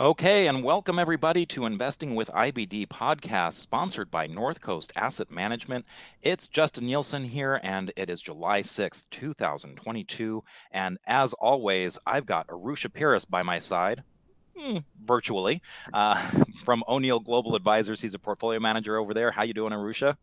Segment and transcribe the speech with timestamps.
[0.00, 5.84] Okay, and welcome everybody to Investing with IBD podcast, sponsored by North Coast Asset Management.
[6.22, 10.42] It's Justin Nielsen here, and it is July 6th, 2022.
[10.70, 14.02] And as always, I've got Arusha Peiris by my side.
[14.56, 15.60] Hmm, virtually
[15.92, 16.14] uh,
[16.64, 18.00] from O'Neil Global Advisors.
[18.00, 19.30] He's a portfolio manager over there.
[19.30, 20.16] How you doing, Arusha?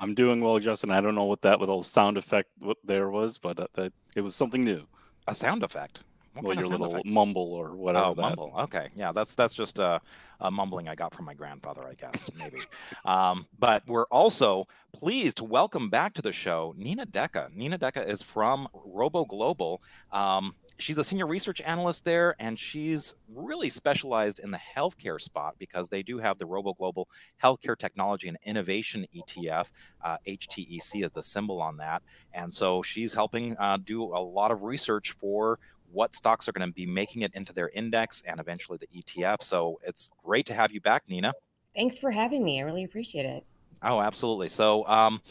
[0.00, 0.90] I'm doing well, Justin.
[0.90, 2.48] I don't know what that little sound effect
[2.84, 4.86] there was, but uh, that, it was something new.
[5.28, 6.04] A sound effect.
[6.34, 7.06] What well, your little effect?
[7.06, 8.06] mumble or whatever.
[8.06, 8.22] Oh, that.
[8.22, 8.54] mumble.
[8.56, 10.00] Okay, yeah, that's that's just a,
[10.38, 12.58] a, mumbling I got from my grandfather, I guess, maybe.
[13.04, 17.54] um, but we're also pleased to welcome back to the show Nina Deka.
[17.54, 19.82] Nina Deka is from Robo Global.
[20.12, 25.56] Um, she's a senior research analyst there, and she's really specialized in the healthcare spot
[25.58, 27.08] because they do have the Robo Global
[27.42, 29.70] Healthcare Technology and Innovation ETF.
[30.02, 34.52] Uh, HTEC is the symbol on that, and so she's helping uh, do a lot
[34.52, 35.58] of research for
[35.92, 39.42] what stocks are going to be making it into their index and eventually the ETF.
[39.42, 41.32] So it's great to have you back, Nina.
[41.74, 42.60] Thanks for having me.
[42.60, 43.44] I really appreciate it.
[43.82, 44.48] Oh, absolutely.
[44.48, 45.22] So, um,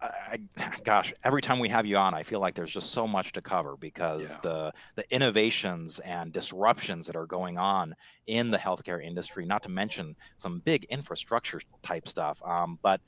[0.00, 0.38] I,
[0.84, 3.42] gosh, every time we have you on, I feel like there's just so much to
[3.42, 4.38] cover because yeah.
[4.42, 7.94] the the innovations and disruptions that are going on
[8.26, 12.40] in the healthcare industry, not to mention some big infrastructure type stuff.
[12.44, 13.00] Um, but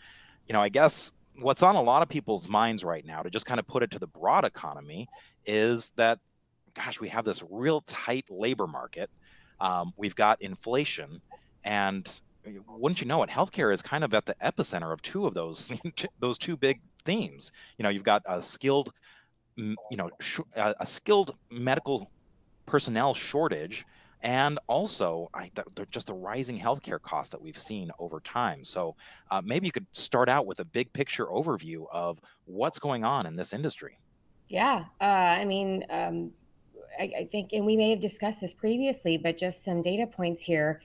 [0.48, 3.47] you know, I guess what's on a lot of people's minds right now, to just
[3.47, 5.08] kind of put it to the broad economy,
[5.47, 6.19] is that
[6.75, 9.11] gosh, we have this real tight labor market.
[9.61, 11.21] Um, we've got inflation,
[11.65, 15.27] and eh, wouldn't you know it, healthcare is kind of at the epicenter of two
[15.27, 15.73] of those
[16.21, 17.53] those two big themes.
[17.79, 18.93] You know, you've got a skilled,
[19.57, 20.11] you know,
[20.57, 22.11] a skilled medical
[22.67, 23.84] personnel shortage,
[24.23, 25.51] and also I,
[25.91, 28.65] just the rising healthcare costs that we've seen over time.
[28.65, 28.97] So
[29.31, 33.27] uh, maybe you could start out with a big picture overview of what's going on
[33.27, 33.99] in this industry.
[34.49, 36.33] Yeah, uh, I mean, um,
[37.01, 40.43] I, I, think, and we may have discussed this previously, but just some data points
[40.43, 40.83] here.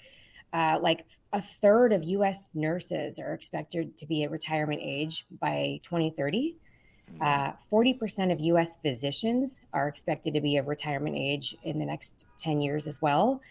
[0.53, 5.81] Uh, like a third of US nurses are expected to be at retirement age by
[5.83, 6.55] 2030.
[7.11, 7.21] Mm-hmm.
[7.21, 12.25] Uh, 40% of US physicians are expected to be of retirement age in the next
[12.39, 13.41] 10 years as well.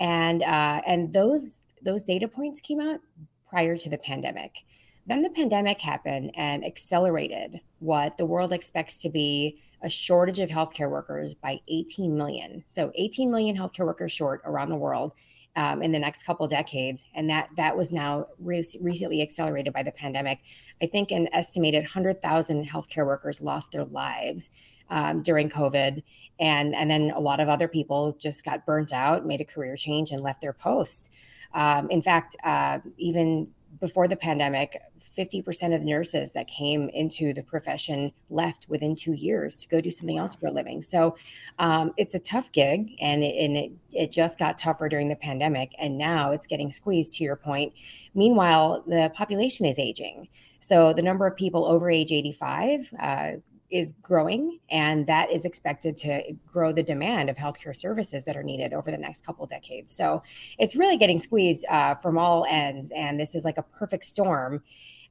[0.00, 3.00] And, uh, and those, those data points came out
[3.48, 4.64] prior to the pandemic.
[5.06, 10.50] Then the pandemic happened and accelerated what the world expects to be a shortage of
[10.50, 12.64] healthcare workers by 18 million.
[12.66, 15.12] So 18 million healthcare workers short around the world
[15.54, 19.82] um, in the next couple decades, and that that was now re- recently accelerated by
[19.82, 20.40] the pandemic.
[20.82, 24.50] I think an estimated 100,000 healthcare workers lost their lives
[24.90, 26.02] um, during COVID,
[26.38, 29.76] and and then a lot of other people just got burnt out, made a career
[29.76, 31.10] change, and left their posts.
[31.54, 33.48] Um, in fact, uh, even
[33.80, 34.76] before the pandemic,
[35.16, 39.80] 50% of the nurses that came into the profession left within two years to go
[39.80, 40.82] do something else for a living.
[40.82, 41.16] So
[41.58, 45.16] um, it's a tough gig, and, it, and it, it just got tougher during the
[45.16, 45.72] pandemic.
[45.78, 47.72] And now it's getting squeezed, to your point.
[48.14, 50.28] Meanwhile, the population is aging.
[50.60, 53.32] So the number of people over age 85 uh,
[53.70, 58.42] is growing, and that is expected to grow the demand of healthcare services that are
[58.42, 59.92] needed over the next couple decades.
[59.92, 60.22] So
[60.58, 64.62] it's really getting squeezed uh, from all ends, and this is like a perfect storm.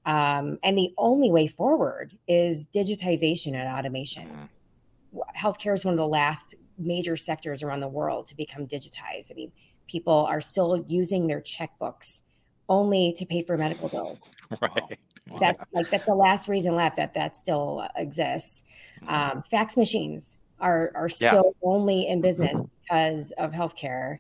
[0.06, 4.28] Um, and the only way forward is digitization and automation.
[4.28, 5.20] Mm-hmm.
[5.38, 9.32] Healthcare is one of the last major sectors around the world to become digitized.
[9.32, 9.52] I mean,
[9.88, 12.22] people are still using their checkbooks
[12.68, 14.20] only to pay for medical bills.
[14.62, 15.00] Right.
[15.40, 18.62] That's like that's the last reason left that that still exists.
[19.02, 19.38] Mm-hmm.
[19.38, 21.68] Um, fax machines are are still yeah.
[21.68, 24.20] only in business because of healthcare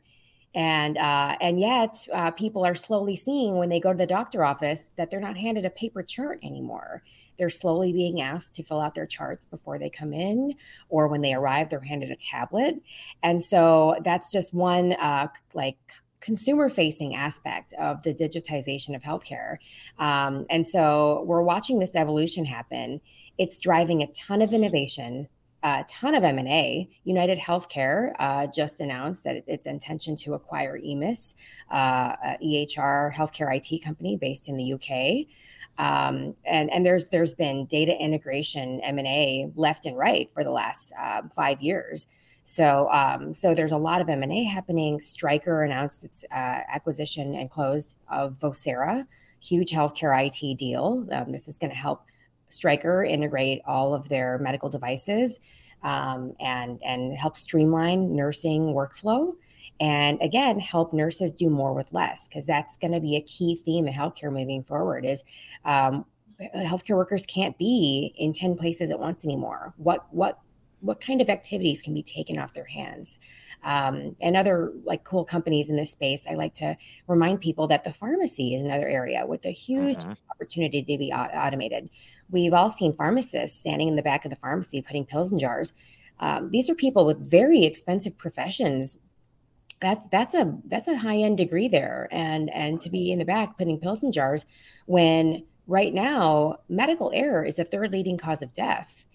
[0.55, 4.43] and uh, and yet uh, people are slowly seeing when they go to the doctor
[4.43, 7.03] office that they're not handed a paper chart anymore.
[7.37, 10.53] They're slowly being asked to fill out their charts before they come in
[10.87, 12.75] or when they arrive they're handed a tablet.
[13.21, 15.77] And so that's just one uh, like
[16.21, 19.57] consumer facing aspect of the digitization of healthcare.
[19.99, 23.01] Um, and so we're watching this evolution happen.
[23.37, 25.27] It's driving a ton of innovation
[25.65, 26.87] a ton of M&A.
[27.05, 31.33] United Healthcare uh, just announced that its intention to acquire EMIS,
[31.71, 35.25] uh, EHR healthcare IT company based in the UK.
[35.77, 40.93] Um, and and there's there's been data integration M&A left and right for the last
[41.01, 42.07] uh, five years.
[42.43, 45.01] So um, so there's a lot of M&A happening.
[45.01, 49.07] Stryker announced its uh, acquisition and close of Vocera,
[49.41, 51.07] huge healthcare IT deal.
[51.11, 52.03] Um, this is going to help
[52.55, 55.39] Stryker integrate all of their medical devices
[55.83, 59.33] um, and and help streamline nursing workflow
[59.79, 63.55] and again help nurses do more with less because that's going to be a key
[63.55, 65.23] theme in healthcare moving forward is
[65.65, 66.05] um,
[66.55, 69.73] healthcare workers can't be in 10 places at once anymore.
[69.77, 70.39] What what
[70.85, 73.17] what kind of activities can be taken off their hands.
[73.63, 76.77] Um, and other like cool companies in this space i like to
[77.07, 80.13] remind people that the pharmacy is another area with a huge mm-hmm.
[80.29, 81.89] opportunity to be automated.
[82.29, 85.73] We've all seen pharmacists standing in the back of the pharmacy putting pills in jars.
[86.19, 88.99] Um, these are people with very expensive professions.
[89.81, 92.07] That's that's a that's a high end degree there.
[92.11, 94.45] And and to be in the back putting pills in jars
[94.85, 99.05] when right now medical error is the third leading cause of death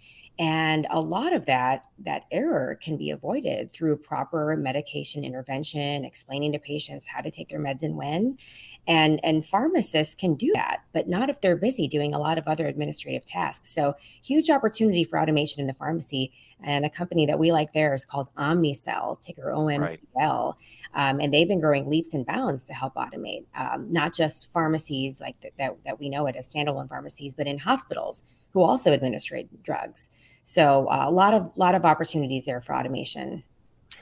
[0.40, 6.50] and a lot of that that error can be avoided through proper medication intervention explaining
[6.50, 8.38] to patients how to take their meds and when.
[8.86, 12.48] And and pharmacists can do that but not if they're busy doing a lot of
[12.48, 13.68] other administrative tasks.
[13.68, 16.32] So huge opportunity for automation in the pharmacy
[16.64, 19.80] and a company that we like there is called omnicell ticker omcl
[20.14, 20.54] right.
[20.94, 25.22] um, and they've been growing leaps and bounds to help automate um, not just pharmacies
[25.22, 28.92] like th- that, that we know it as standalone pharmacies but in hospitals who also
[28.92, 30.10] administrate drugs
[30.44, 33.42] so uh, a lot of lot of opportunities there for automation.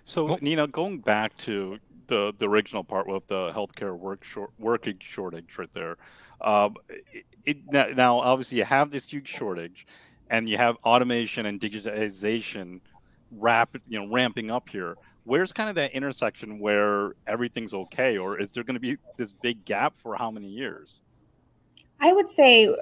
[0.04, 4.96] So Nina, going back to the the original part with the healthcare work short, working
[4.98, 5.96] shortage right there.
[6.40, 7.24] Um, it,
[7.72, 9.86] it, now, obviously, you have this huge shortage,
[10.30, 12.80] and you have automation and digitization
[13.32, 14.96] rapid, you know, ramping up here.
[15.24, 19.32] Where's kind of that intersection where everything's okay, or is there going to be this
[19.32, 21.02] big gap for how many years?
[22.00, 22.74] I would say,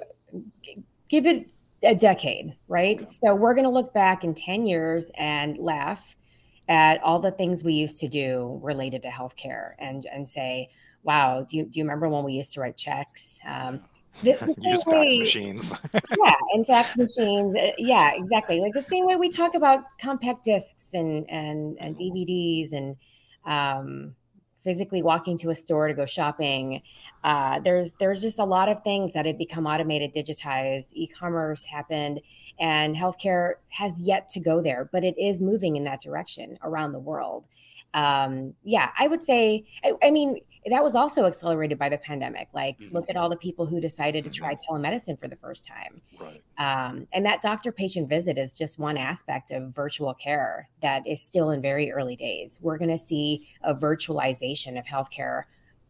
[1.09, 1.49] give it
[1.83, 3.11] a decade, right?
[3.11, 6.15] So we're going to look back in 10 years and laugh
[6.69, 10.69] at all the things we used to do related to healthcare and and say,
[11.03, 13.39] wow, do you, do you remember when we used to write checks?
[13.47, 13.81] Um,
[14.23, 15.73] the, the Use fax machines.
[15.93, 17.55] yeah, in fax machines.
[17.55, 18.59] Uh, yeah, exactly.
[18.59, 22.95] Like the same way we talk about compact discs and and and DVDs and
[23.45, 24.15] um,
[24.67, 26.81] physically walking to a store to go shopping.
[27.23, 30.91] Uh, there's there's just a lot of things that have become automated, digitized.
[30.93, 32.19] E-commerce happened,
[32.59, 36.91] and healthcare has yet to go there, but it is moving in that direction around
[36.91, 37.45] the world.
[37.93, 39.65] Um, yeah, I would say.
[39.85, 42.47] I, I mean, that was also accelerated by the pandemic.
[42.53, 42.93] Like, mm-hmm.
[42.93, 44.73] look at all the people who decided to try mm-hmm.
[44.73, 46.01] telemedicine for the first time.
[46.19, 46.41] Right.
[46.57, 51.21] Um, and that doctor patient visit is just one aspect of virtual care that is
[51.21, 52.59] still in very early days.
[52.61, 55.43] We're going to see a virtualization of healthcare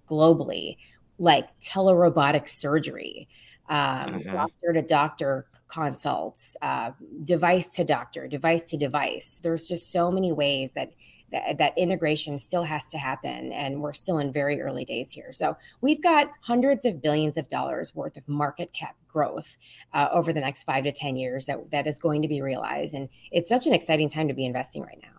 [0.07, 0.77] globally,
[1.17, 3.27] like telerobotic surgery,
[3.69, 4.31] um, mm-hmm.
[4.31, 6.91] doctor to doctor consults, uh,
[7.23, 9.39] device to doctor, device to device.
[9.43, 10.91] There's just so many ways that
[11.31, 15.31] that, that integration still has to happen and we're still in very early days here
[15.31, 19.57] so we've got hundreds of billions of dollars worth of market cap growth
[19.93, 22.93] uh, over the next five to ten years that that is going to be realized
[22.93, 25.17] and it's such an exciting time to be investing right now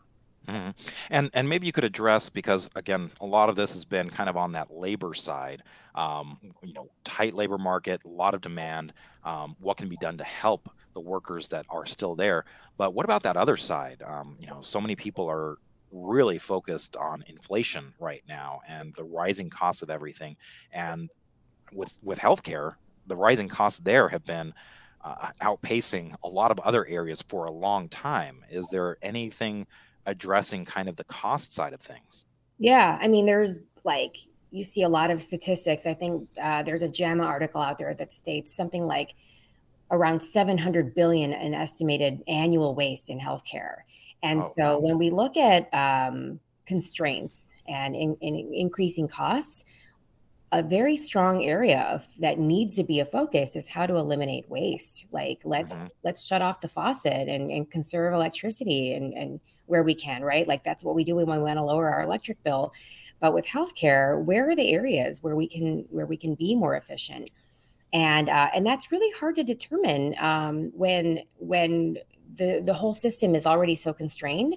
[0.48, 0.70] Mm-hmm.
[1.10, 4.30] And and maybe you could address because again, a lot of this has been kind
[4.30, 5.62] of on that labor side.
[5.94, 8.94] Um, you know, tight labor market, a lot of demand.
[9.24, 12.44] Um, what can be done to help the workers that are still there?
[12.78, 14.02] But what about that other side?
[14.02, 15.58] Um, you know, so many people are
[15.90, 20.36] really focused on inflation right now and the rising costs of everything.
[20.72, 21.10] And
[21.72, 22.74] with with healthcare,
[23.06, 24.52] the rising costs there have been
[25.04, 28.44] uh, outpacing a lot of other areas for a long time.
[28.50, 29.66] Is there anything
[30.06, 32.26] addressing kind of the cost side of things?
[32.58, 34.16] Yeah, I mean, there's like
[34.50, 35.86] you see a lot of statistics.
[35.86, 39.14] I think uh, there's a JAMA article out there that states something like
[39.90, 43.78] around 700 billion in estimated annual waste in healthcare.
[44.22, 49.64] And oh, so when we look at um, constraints and in, in increasing costs,
[50.50, 54.48] a very strong area of that needs to be a focus is how to eliminate
[54.48, 55.06] waste.
[55.12, 55.88] Like let's mm-hmm.
[56.04, 60.48] let's shut off the faucet and, and conserve electricity and, and where we can, right?
[60.48, 62.72] Like that's what we do when we want to lower our electric bill.
[63.20, 66.76] But with healthcare, where are the areas where we can where we can be more
[66.76, 67.30] efficient?
[67.92, 71.98] And uh, and that's really hard to determine um, when when
[72.38, 74.56] the, the whole system is already so constrained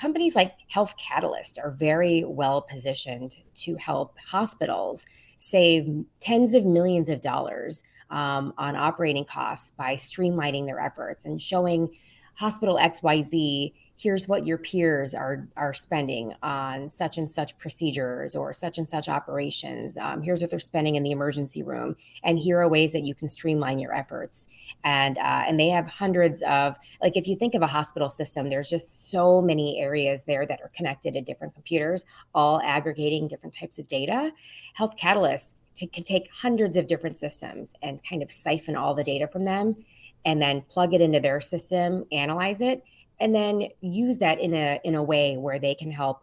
[0.00, 5.04] companies like health catalyst are very well positioned to help hospitals
[5.36, 11.40] save tens of millions of dollars um, on operating costs by streamlining their efforts and
[11.40, 11.88] showing
[12.34, 18.54] hospital xyz here's what your peers are are spending on such and such procedures or
[18.54, 19.98] such and such operations.
[19.98, 21.96] Um, here's what they're spending in the emergency room.
[22.24, 24.48] And here are ways that you can streamline your efforts.
[24.84, 28.48] And uh, and they have hundreds of like if you think of a hospital system
[28.48, 33.54] there's just so many areas there that are connected to different computers all aggregating different
[33.54, 34.32] types of data.
[34.72, 39.04] Health catalyst t- can take hundreds of different systems and kind of siphon all the
[39.04, 39.76] data from them
[40.24, 42.82] and then plug it into their system analyze it
[43.20, 46.22] and then use that in a in a way where they can help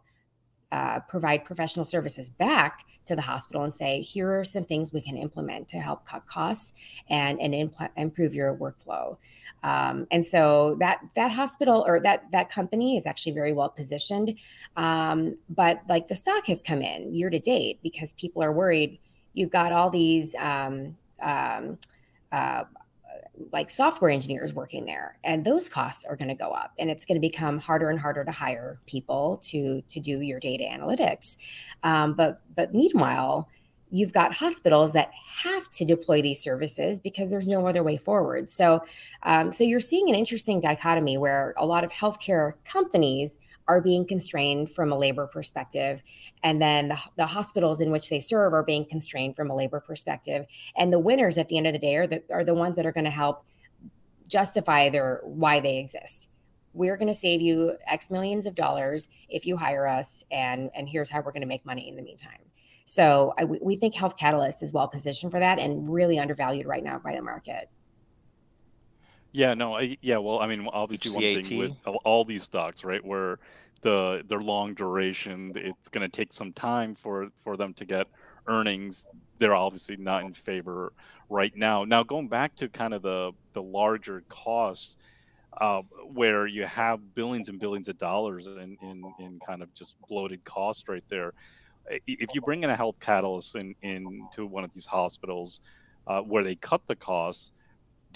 [0.72, 5.00] uh, provide professional services back to the hospital and say, here are some things we
[5.00, 6.74] can implement to help cut costs
[7.10, 9.16] and, and impl- improve your workflow.
[9.64, 14.36] Um, and so that that hospital or that that company is actually very well positioned.
[14.76, 19.00] Um, but like the stock has come in year to date because people are worried.
[19.34, 21.78] You've got all these um, um
[22.32, 22.66] uh,
[23.52, 27.06] like software engineers working there and those costs are going to go up and it's
[27.06, 31.38] going to become harder and harder to hire people to to do your data analytics.
[31.84, 33.48] Um, but but meanwhile
[33.90, 35.12] you've got hospitals that
[35.44, 38.50] have to deploy these services because there's no other way forward.
[38.50, 38.84] So
[39.24, 44.06] um, so you're seeing an interesting dichotomy where a lot of healthcare companies are being
[44.06, 46.02] constrained from a labor perspective.
[46.44, 49.80] And then the, the, hospitals in which they serve are being constrained from a labor
[49.80, 50.46] perspective.
[50.76, 52.86] And the winners at the end of the day are the, are the ones that
[52.86, 53.44] are going to help
[54.28, 56.30] justify their why they exist.
[56.74, 60.88] We're going to save you X millions of dollars if you hire us, and and
[60.88, 62.40] here's how we're going to make money in the meantime.
[62.86, 66.84] So I, we think Health Catalyst is well positioned for that and really undervalued right
[66.84, 67.70] now by the market.
[69.38, 70.18] Yeah, no, I, yeah.
[70.18, 73.38] Well, I mean, obviously, one thing with all these stocks, right, where
[73.82, 78.08] the their long duration, it's going to take some time for for them to get
[78.48, 79.06] earnings.
[79.38, 80.92] They're obviously not in favor
[81.30, 81.84] right now.
[81.84, 84.98] Now, going back to kind of the the larger costs,
[85.62, 89.98] uh, where you have billions and billions of dollars in in, in kind of just
[90.10, 91.34] bloated cost right there.
[92.08, 95.62] If you bring in a health catalyst in into one of these hospitals,
[96.08, 97.52] uh, where they cut the costs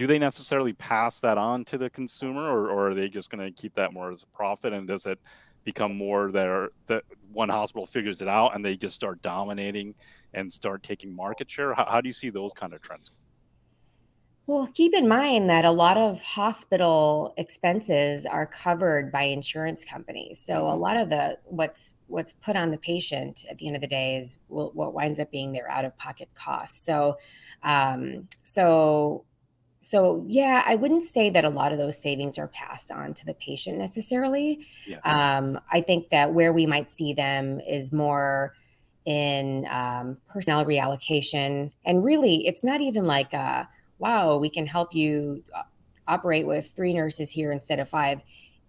[0.01, 3.45] do they necessarily pass that on to the consumer or, or are they just going
[3.45, 4.73] to keep that more as a profit?
[4.73, 5.19] And does it
[5.63, 9.93] become more there that one hospital figures it out and they just start dominating
[10.33, 11.75] and start taking market share?
[11.75, 13.11] How, how do you see those kind of trends?
[14.47, 20.39] Well keep in mind that a lot of hospital expenses are covered by insurance companies.
[20.39, 20.81] So a mm-hmm.
[20.81, 24.17] lot of the what's what's put on the patient at the end of the day
[24.17, 26.83] is what winds up being their out of pocket costs.
[26.83, 27.19] So
[27.63, 29.25] um, so
[29.81, 33.25] so yeah i wouldn't say that a lot of those savings are passed on to
[33.25, 34.65] the patient necessarily.
[34.85, 34.99] Yeah.
[35.03, 38.53] um, i think that where we might see them is more
[39.05, 41.71] in um, personnel reallocation.
[41.85, 43.65] And really it's not even like uh,
[43.99, 45.63] wow we can help you uh,
[46.07, 48.21] operate with three nurses here instead of five.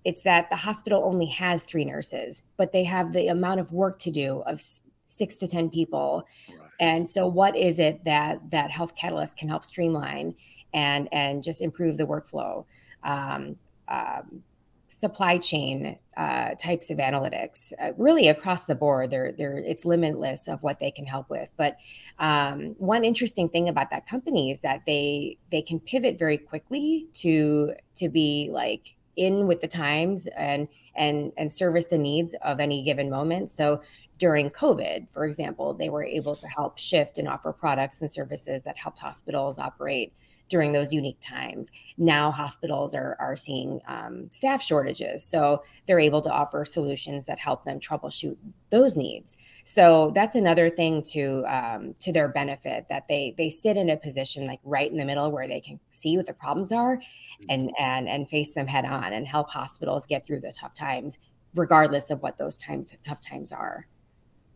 [0.04, 3.99] It's that the hospital only has three nurses but they have the amount of work
[4.00, 4.62] to do of
[5.04, 6.25] six to ten people.
[6.49, 6.59] Right.
[6.81, 10.35] and so what is it that that health catalyst can help streamline
[10.73, 12.64] and and just improve the workflow.
[13.02, 13.57] Um,
[13.88, 14.43] um,
[14.88, 19.11] supply chain uh, types of analytics, uh, really across the board.
[19.11, 21.50] They're, they're, it's limitless of what they can help with.
[21.57, 21.79] But
[22.19, 27.09] um, one interesting thing about that company is that they they can pivot very quickly
[27.14, 32.61] to to be like in with the times and and and service the needs of
[32.61, 33.50] any given moment.
[33.50, 33.83] So
[34.19, 38.62] during COVID, for example, they were able to help shift and offer products and services
[38.62, 40.12] that helped hospitals operate
[40.52, 41.73] during those unique times.
[41.97, 47.38] Now hospitals are, are seeing um, staff shortages, so they're able to offer solutions that
[47.38, 48.37] help them troubleshoot
[48.68, 49.38] those needs.
[49.64, 53.97] So that's another thing to um, to their benefit that they they sit in a
[53.97, 57.00] position like right in the middle where they can see what the problems are
[57.49, 57.82] and mm-hmm.
[57.82, 61.18] and and face them head on and help hospitals get through the tough times
[61.54, 63.87] regardless of what those times tough times are.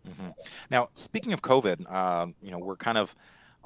[0.07, 0.29] Mm-hmm.
[0.71, 3.15] Now, speaking of COVID, uh, you know, we're kind of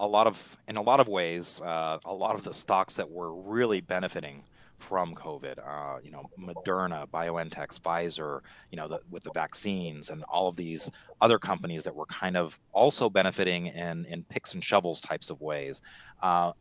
[0.00, 3.10] a lot of, in a lot of ways, uh, a lot of the stocks that
[3.10, 4.42] were really benefiting
[4.80, 5.58] from COVID.
[5.58, 8.40] Uh, you know, Moderna, BioNTech, Pfizer.
[8.72, 10.90] You know, the, with the vaccines and all of these
[11.20, 15.40] other companies that were kind of also benefiting in in picks and shovels types of
[15.40, 15.82] ways.
[16.22, 16.52] Uh,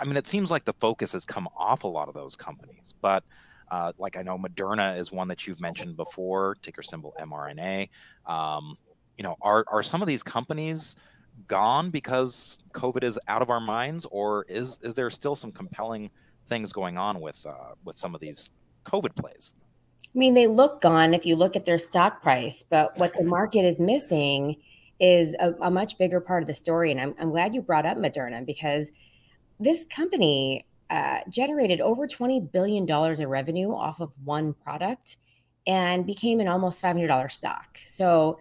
[0.00, 2.94] I mean, it seems like the focus has come off a lot of those companies,
[3.00, 3.22] but.
[3.68, 7.88] Uh, like I know Moderna is one that you've mentioned before, ticker symbol mRNA.
[8.24, 8.78] Um,
[9.18, 10.94] you know, are are some of these companies
[11.46, 16.10] gone because COVID is out of our minds, or is is there still some compelling
[16.46, 18.50] things going on with uh, with some of these
[18.84, 19.54] COVID plays?
[20.02, 23.22] I mean, they look gone if you look at their stock price, but what the
[23.22, 24.56] market is missing
[24.98, 26.90] is a, a much bigger part of the story.
[26.90, 28.92] And I'm, I'm glad you brought up Moderna because
[29.60, 35.18] this company uh, generated over $20 billion of revenue off of one product
[35.66, 37.78] and became an almost $500 stock.
[37.84, 38.38] So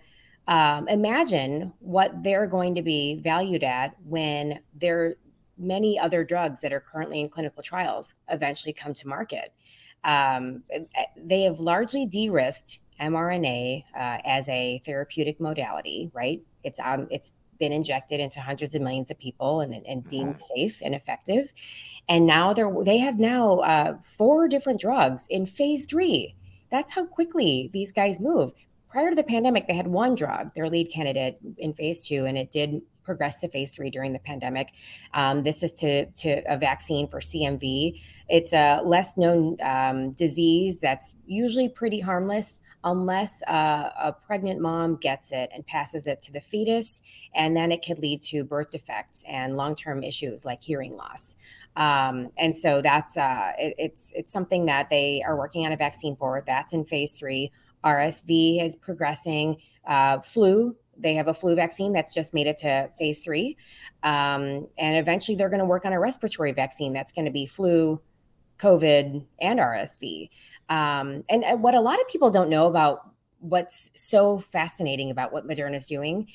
[0.48, 5.18] um, imagine what they're going to be valued at when there are
[5.58, 9.54] many other drugs that are currently in clinical trials eventually come to market.
[10.04, 10.84] Um, eh,
[11.18, 16.42] they have largely de-risked mRNA uh, as a therapeutic modality, right?
[16.64, 20.60] It's um, it's been injected into hundreds of millions of people and, and deemed mm-hmm.
[20.60, 21.54] safe and effective.
[22.08, 26.36] And now they're they have now uh, four different drugs in phase three.
[26.70, 28.54] That's how quickly these guys move
[28.96, 32.38] prior to the pandemic, they had one drug, their lead candidate in phase two, and
[32.38, 34.70] it did progress to phase three during the pandemic.
[35.14, 38.02] Um, this is to, to a vaccine for CMV.
[38.30, 44.96] It's a less known um, disease that's usually pretty harmless unless uh, a pregnant mom
[44.96, 47.02] gets it and passes it to the fetus,
[47.34, 51.36] and then it could lead to birth defects and long-term issues like hearing loss.
[51.76, 55.78] Um, and so that's uh, it, it's it's something that they are working on a
[55.78, 56.42] vaccine for.
[56.48, 57.52] That's in phase three.
[57.86, 59.58] RSV is progressing.
[59.86, 63.58] Uh, flu they have a flu vaccine that's just made it to phase three.
[64.04, 67.46] Um, and eventually they're going to work on a respiratory vaccine that's going to be
[67.46, 68.02] flu,
[68.60, 70.30] COVID, and RSV.
[70.70, 75.32] Um, and, and what a lot of people don't know about what's so fascinating about
[75.32, 76.28] what Moderna is doing,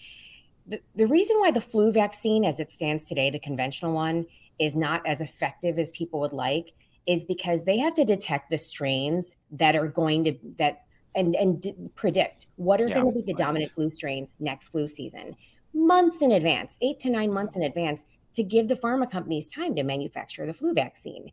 [0.66, 4.26] the, the reason why the flu vaccine, as it stands today, the conventional one,
[4.58, 6.72] is not as effective as people would like
[7.06, 10.82] is because they have to detect the strains that are going to that
[11.14, 14.70] and and d- predict what are yeah, going to be the dominant flu strains next
[14.70, 15.36] flu season
[15.72, 19.74] months in advance, eight to nine months in advance, to give the pharma companies time
[19.74, 21.30] to manufacture the flu vaccine.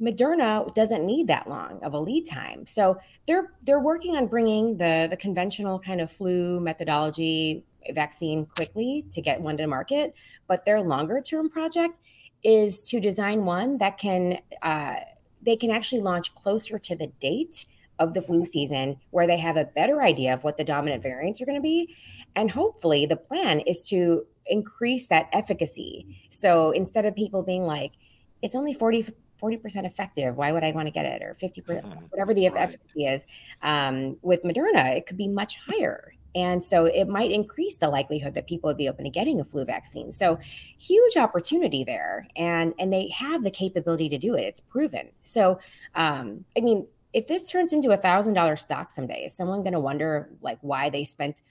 [0.00, 4.76] Moderna doesn't need that long of a lead time, so they're they're working on bringing
[4.76, 7.64] the the conventional kind of flu methodology
[7.94, 10.14] vaccine quickly to get one to market.
[10.48, 11.98] But their longer term project
[12.42, 14.96] is to design one that can uh,
[15.42, 17.66] they can actually launch closer to the date
[18.02, 21.40] of the flu season where they have a better idea of what the dominant variants
[21.40, 21.94] are going to be.
[22.34, 26.26] And hopefully, the plan is to increase that efficacy.
[26.30, 27.92] So instead of people being like,
[28.40, 31.22] it's only 40, 40% effective, why would I want to get it?
[31.22, 31.90] Or 50%, mm-hmm.
[32.10, 32.62] whatever the right.
[32.62, 33.26] efficacy is.
[33.62, 36.14] Um, with Moderna, it could be much higher.
[36.34, 39.44] And so it might increase the likelihood that people would be open to getting a
[39.44, 40.10] flu vaccine.
[40.12, 40.38] So
[40.78, 42.26] huge opportunity there.
[42.36, 44.42] And and they have the capability to do it.
[44.42, 45.10] It's proven.
[45.24, 45.58] So
[45.94, 49.72] um, I mean, if this turns into a thousand dollar stock someday, is someone going
[49.72, 51.42] to wonder like why they spent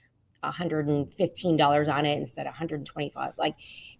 [0.42, 3.32] $115 on it instead of 125?
[3.38, 3.54] Like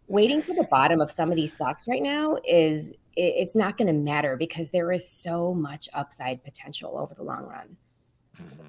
[0.09, 3.89] waiting for the bottom of some of these stocks right now is it's not going
[3.89, 7.77] to matter because there is so much upside potential over the long run.
[8.41, 8.69] Mm-hmm.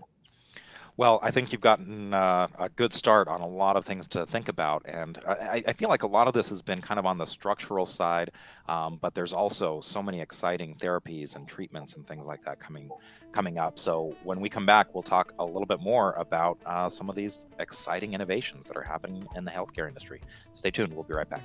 [0.95, 4.27] Well, I think you've gotten uh, a good start on a lot of things to
[4.27, 4.83] think about.
[4.85, 7.25] And I, I, feel like a lot of this has been kind of on the
[7.25, 8.29] structural side,
[8.69, 12.91] um, but there's also so many exciting therapies and treatments and things like that coming
[13.31, 13.79] coming up.
[13.79, 17.15] So when we come back, we'll talk a little bit more about uh, some of
[17.15, 20.21] these exciting innovations that are happening in the healthcare industry.
[20.53, 20.93] Stay tuned.
[20.93, 21.41] We'll be right back.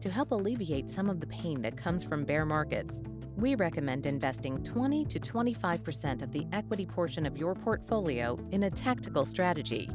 [0.00, 3.00] To help alleviate some of the pain that comes from bear markets,
[3.36, 8.70] we recommend investing 20 to 25% of the equity portion of your portfolio in a
[8.70, 9.88] tactical strategy.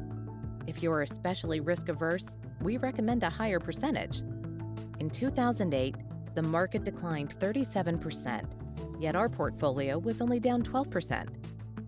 [0.65, 4.23] If you're especially risk averse, we recommend a higher percentage.
[4.99, 5.95] In 2008,
[6.33, 8.45] the market declined 37%,
[8.99, 11.27] yet our portfolio was only down 12%.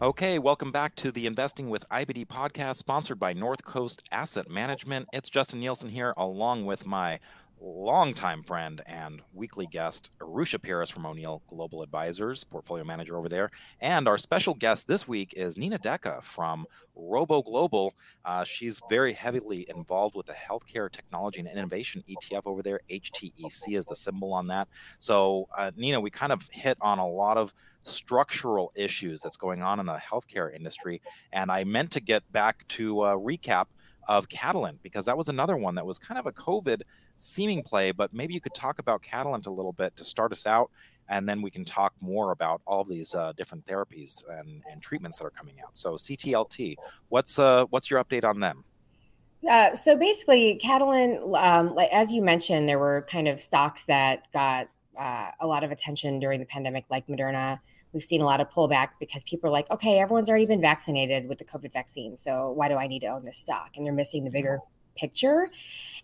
[0.00, 5.08] Okay, welcome back to the Investing with IBD podcast, sponsored by North Coast Asset Management.
[5.12, 7.18] It's Justin Nielsen here, along with my
[7.60, 13.50] longtime friend and weekly guest, Arusha Peiris from O'Neil Global Advisors, portfolio manager over there.
[13.80, 17.94] And our special guest this week is Nina Deka from Robo Global.
[18.24, 22.80] Uh, she's very heavily involved with the healthcare technology and innovation ETF over there.
[22.90, 24.68] HTEC is the symbol on that.
[24.98, 27.52] So, uh, Nina, we kind of hit on a lot of
[27.84, 31.00] structural issues that's going on in the healthcare industry.
[31.32, 33.66] And I meant to get back to a recap
[34.08, 36.82] of Catalent because that was another one that was kind of a COVID
[37.18, 37.92] seeming play.
[37.92, 40.70] But maybe you could talk about Catalent a little bit to start us out,
[41.08, 45.18] and then we can talk more about all these uh, different therapies and, and treatments
[45.18, 45.76] that are coming out.
[45.76, 46.76] So CTLT,
[47.10, 48.64] what's uh, what's your update on them?
[49.48, 54.24] Uh, so basically, Catalent, um, like, as you mentioned, there were kind of stocks that
[54.32, 54.68] got
[54.98, 57.60] uh, a lot of attention during the pandemic, like Moderna.
[57.92, 61.28] We've seen a lot of pullback because people are like, okay, everyone's already been vaccinated
[61.28, 62.16] with the COVID vaccine.
[62.16, 63.70] So why do I need to own this stock?
[63.76, 64.60] And they're missing the bigger
[64.96, 65.48] picture.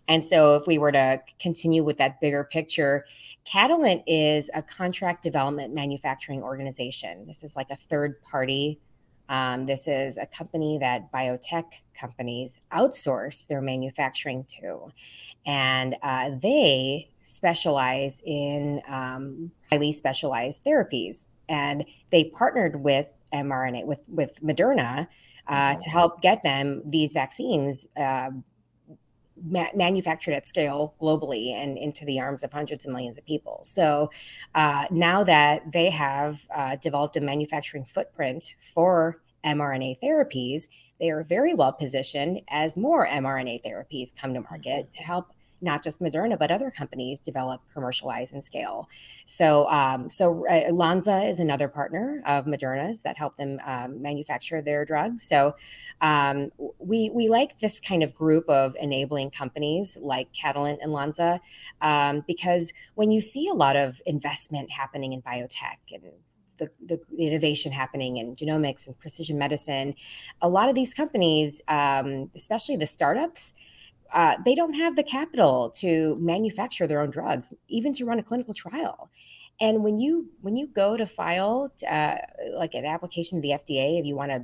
[0.07, 3.05] And so if we were to continue with that bigger picture,
[3.45, 7.27] Catalent is a contract development manufacturing organization.
[7.27, 8.79] This is like a third party.
[9.29, 14.91] Um, this is a company that biotech companies outsource their manufacturing to.
[15.45, 24.01] And uh, they specialize in um, highly specialized therapies and they partnered with mRNA with
[24.07, 25.07] with Moderna
[25.47, 28.31] uh, to help get them these vaccines uh,
[29.43, 33.61] ma- manufactured at scale globally and into the arms of hundreds of millions of people.
[33.63, 34.09] So
[34.55, 40.67] uh, now that they have uh, developed a manufacturing footprint for mRNA therapies,
[40.99, 45.31] they are very well positioned as more mRNA therapies come to market to help
[45.65, 48.87] not just Moderna, but other companies develop, commercialize, and scale.
[49.25, 54.85] So, um, so uh, is another partner of Moderna's that help them um, manufacture their
[54.85, 55.23] drugs.
[55.23, 55.55] So,
[55.99, 61.41] um, we we like this kind of group of enabling companies like Catalent and Lonza
[61.81, 66.03] um, because when you see a lot of investment happening in biotech and
[66.57, 69.95] the, the, innovation happening in genomics and precision medicine,
[70.41, 73.53] a lot of these companies, um, especially the startups,
[74.13, 78.23] uh, they don't have the capital to manufacture their own drugs, even to run a
[78.23, 79.09] clinical trial.
[79.61, 82.17] And when you when you go to file uh,
[82.53, 84.43] like an application to the FDA, if you want to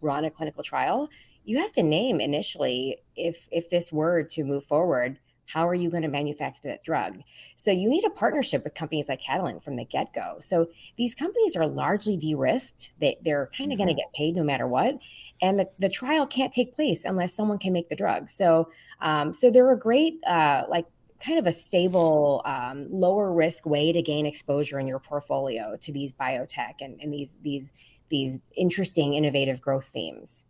[0.00, 1.08] run a clinical trial,
[1.44, 5.18] you have to name initially if if this were to move forward,
[5.48, 7.22] how are you going to manufacture that drug?
[7.56, 10.38] So you need a partnership with companies like Catalent from the get go.
[10.42, 12.90] So these companies are largely de risked.
[13.00, 13.86] They, they're kind of mm-hmm.
[13.86, 14.98] going to get paid no matter what.
[15.40, 18.28] And the, the trial can't take place unless someone can make the drug.
[18.28, 18.70] So,
[19.00, 20.86] um, so they're a great, uh, like,
[21.20, 25.92] kind of a stable, um, lower risk way to gain exposure in your portfolio to
[25.92, 27.72] these biotech and, and these, these,
[28.08, 30.44] these interesting, innovative growth themes.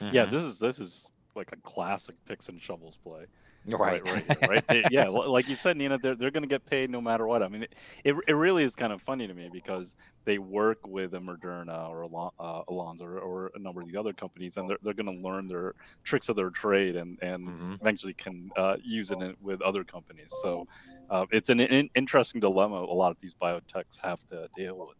[0.00, 0.14] Mm-hmm.
[0.14, 3.26] Yeah, this is this is like a classic picks and shovels play.
[3.68, 4.64] Right, right, right.
[4.68, 4.86] right.
[4.90, 7.42] yeah, like you said, Nina, they're, they're going to get paid no matter what.
[7.42, 7.74] I mean, it,
[8.04, 11.88] it, it, really is kind of funny to me because they work with a Moderna
[11.88, 14.94] or a uh, Alonzo or, or, a number of the other companies, and they're, they're
[14.94, 15.74] going to learn their
[16.04, 17.74] tricks of their trade and, and mm-hmm.
[17.80, 20.32] eventually can uh, use it with other companies.
[20.42, 20.66] So
[21.10, 24.96] uh, it's an in, interesting dilemma a lot of these biotechs have to deal with.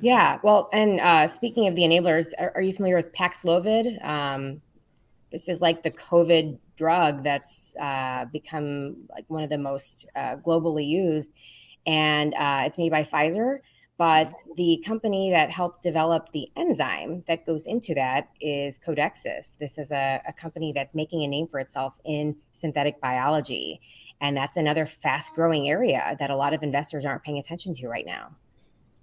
[0.00, 4.04] Yeah, well, and uh, speaking of the enablers, are, are you familiar with Paxlovid?
[4.04, 4.60] Um,
[5.36, 10.36] this is like the COVID drug that's uh, become like one of the most uh,
[10.36, 11.30] globally used,
[11.86, 13.58] and uh, it's made by Pfizer.
[13.98, 14.50] But mm-hmm.
[14.56, 19.58] the company that helped develop the enzyme that goes into that is Codexis.
[19.58, 23.82] This is a, a company that's making a name for itself in synthetic biology.
[24.22, 27.88] And that's another fast growing area that a lot of investors aren't paying attention to
[27.88, 28.34] right now.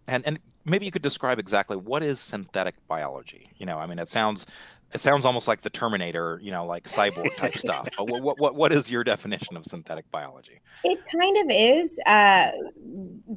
[0.07, 3.49] And, and maybe you could describe exactly what is synthetic biology.
[3.57, 4.47] You know, I mean, it sounds
[4.93, 7.89] it sounds almost like the Terminator, you know, like cyborg type stuff.
[7.97, 10.59] What, what, what, what is your definition of synthetic biology?
[10.83, 12.51] It kind of is uh,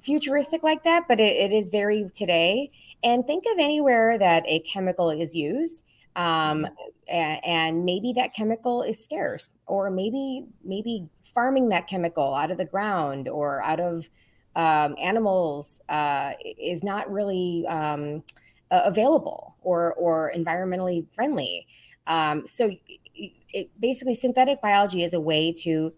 [0.02, 2.70] futuristic like that, but it, it is very today.
[3.02, 5.84] And think of anywhere that a chemical is used.
[6.14, 6.66] Um, mm-hmm.
[7.08, 12.56] and, and maybe that chemical is scarce, or maybe maybe farming that chemical out of
[12.56, 14.08] the ground or out of
[14.56, 18.24] um, animals uh, is not really um,
[18.70, 21.66] available or or environmentally friendly.
[22.06, 22.70] Um, so
[23.14, 25.92] it, basically, synthetic biology is a way to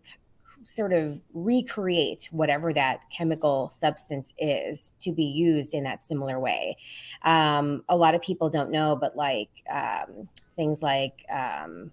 [0.64, 6.77] sort of recreate whatever that chemical substance is to be used in that similar way.
[7.23, 11.92] Um, a lot of people don't know, but like um, things like um,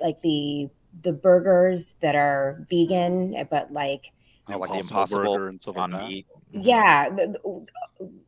[0.00, 0.70] like the
[1.02, 4.12] the burgers that are vegan, but like
[4.48, 6.26] oh, like the impossible and stuff on like meat.
[6.52, 7.66] Yeah, the, the,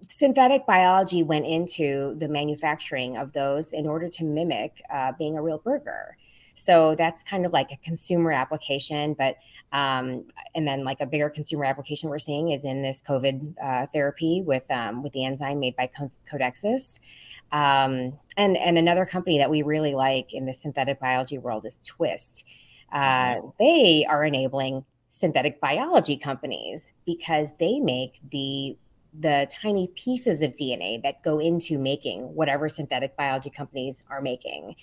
[0.09, 5.43] synthetic biology went into the manufacturing of those in order to mimic uh, being a
[5.43, 6.17] real burger.
[6.55, 9.37] So that's kind of like a consumer application, but
[9.73, 10.25] um,
[10.55, 14.43] and then like a bigger consumer application we're seeing is in this COVID uh, therapy
[14.45, 15.91] with um, with the enzyme made by
[16.31, 16.99] Codexis.
[17.53, 21.79] Um, and and another company that we really like in the synthetic biology world is
[21.85, 22.47] Twist.
[22.91, 23.49] Uh, mm-hmm.
[23.59, 24.85] they are enabling
[25.17, 28.77] synthetic biology companies because they make the
[29.19, 34.77] the tiny pieces of DNA that go into making whatever synthetic biology companies are making,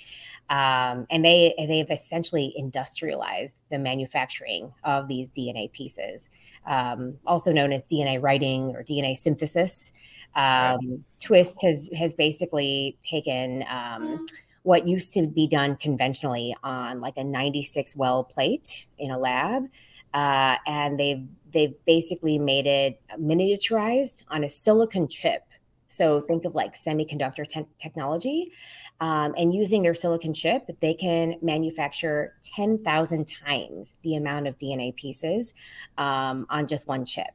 [0.49, 6.31] um, and they they've essentially industrialized the manufacturing of these DNA pieces,
[6.65, 9.93] um, also known as DNA writing or DNA synthesis.
[10.33, 14.25] Um, Twist has has basically taken um,
[14.63, 19.67] what used to be done conventionally on like a 96 well plate in a lab
[20.13, 25.43] uh, and they've they've basically made it miniaturized on a silicon chip.
[25.88, 28.52] So think of like semiconductor te- technology,
[28.99, 34.58] um, and using their silicon chip, they can manufacture ten thousand times the amount of
[34.58, 35.54] DNA pieces
[35.97, 37.34] um, on just one chip.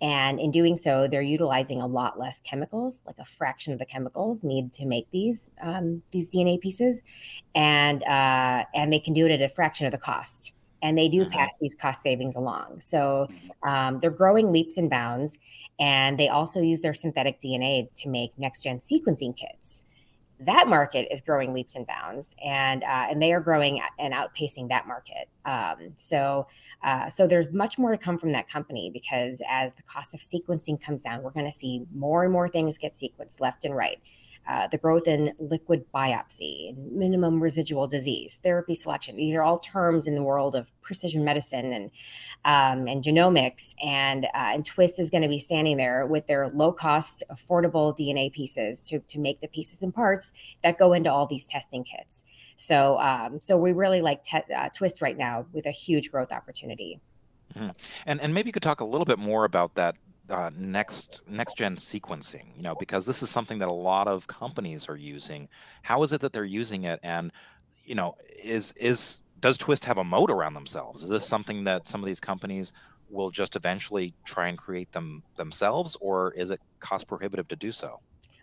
[0.00, 3.86] And in doing so, they're utilizing a lot less chemicals, like a fraction of the
[3.86, 7.04] chemicals need to make these um, these DNA pieces,
[7.54, 11.08] and uh, and they can do it at a fraction of the cost and they
[11.08, 11.30] do mm-hmm.
[11.30, 12.80] pass these cost savings along.
[12.80, 13.68] So mm-hmm.
[13.68, 15.38] um, they're growing leaps and bounds,
[15.78, 19.84] and they also use their synthetic DNA to make next gen sequencing kits.
[20.40, 24.68] That market is growing leaps and bounds, and uh, and they are growing and outpacing
[24.70, 25.28] that market.
[25.44, 26.48] Um, so
[26.82, 30.20] uh, so there's much more to come from that company because as the cost of
[30.20, 33.76] sequencing comes down, we're going to see more and more things get sequenced left and
[33.76, 34.00] right.
[34.48, 39.16] Uh, the growth in liquid biopsy, minimum residual disease, therapy selection.
[39.16, 41.90] These are all terms in the world of precision medicine and
[42.44, 43.74] um, and genomics.
[43.82, 47.96] And uh, and Twist is going to be standing there with their low cost, affordable
[47.96, 51.84] DNA pieces to to make the pieces and parts that go into all these testing
[51.84, 52.24] kits.
[52.56, 56.32] So um, so we really like te- uh, Twist right now with a huge growth
[56.32, 57.00] opportunity.
[57.54, 57.70] Mm-hmm.
[58.06, 59.96] And and maybe you could talk a little bit more about that
[60.32, 64.26] uh, next next gen sequencing you know because this is something that a lot of
[64.26, 65.48] companies are using.
[65.82, 67.00] How is it that they're using it?
[67.02, 67.32] And
[67.84, 71.02] you know is is does twist have a moat around themselves?
[71.02, 72.72] Is this something that some of these companies
[73.10, 77.70] will just eventually try and create them themselves or is it cost prohibitive to do
[77.70, 78.00] so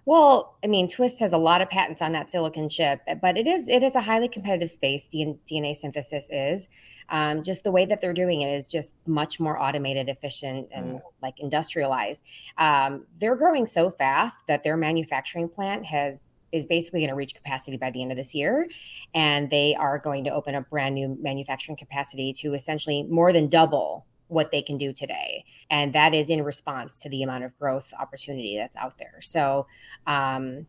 [0.10, 3.45] well, I mean, Twist has a lot of patents on that silicon chip, but it
[3.45, 5.08] is it is a highly competitive space.
[5.08, 6.67] DNA synthesis is
[7.10, 10.95] um, just the way that they're doing it is just much more automated, efficient, and
[10.95, 11.02] mm.
[11.22, 12.24] like industrialized.
[12.58, 17.36] Um, they're growing so fast that their manufacturing plant has is basically going to reach
[17.36, 18.67] capacity by the end of this year.
[19.13, 23.48] And they are going to open a brand new manufacturing capacity to essentially more than
[23.48, 25.44] double what they can do today.
[25.70, 29.20] And that is in response to the amount of growth opportunity that's out there.
[29.22, 29.68] So,
[30.08, 30.65] um,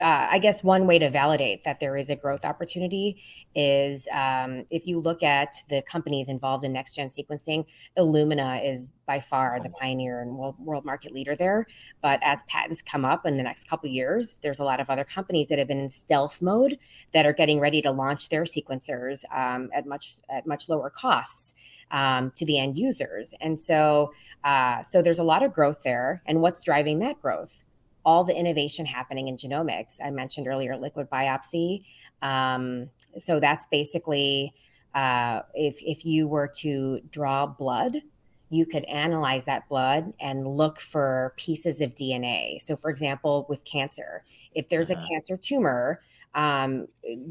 [0.00, 3.20] uh, I guess one way to validate that there is a growth opportunity
[3.56, 7.64] is um, if you look at the companies involved in next gen sequencing,
[7.96, 11.66] Illumina is by far the pioneer and world, world market leader there.
[12.00, 15.04] But as patents come up in the next couple years, there's a lot of other
[15.04, 16.78] companies that have been in stealth mode
[17.12, 21.54] that are getting ready to launch their sequencers um, at much at much lower costs
[21.90, 23.34] um, to the end users.
[23.40, 24.12] And so,
[24.44, 26.22] uh, so there's a lot of growth there.
[26.26, 27.64] And what's driving that growth?
[28.04, 29.98] All the innovation happening in genomics.
[30.02, 31.84] I mentioned earlier liquid biopsy.
[32.22, 34.54] Um, so that's basically
[34.94, 37.98] uh, if if you were to draw blood
[38.50, 42.60] you could analyze that blood and look for pieces of DNA.
[42.62, 44.24] So, for example, with cancer,
[44.54, 45.04] if there's uh-huh.
[45.04, 46.00] a cancer tumor,
[46.34, 46.86] um,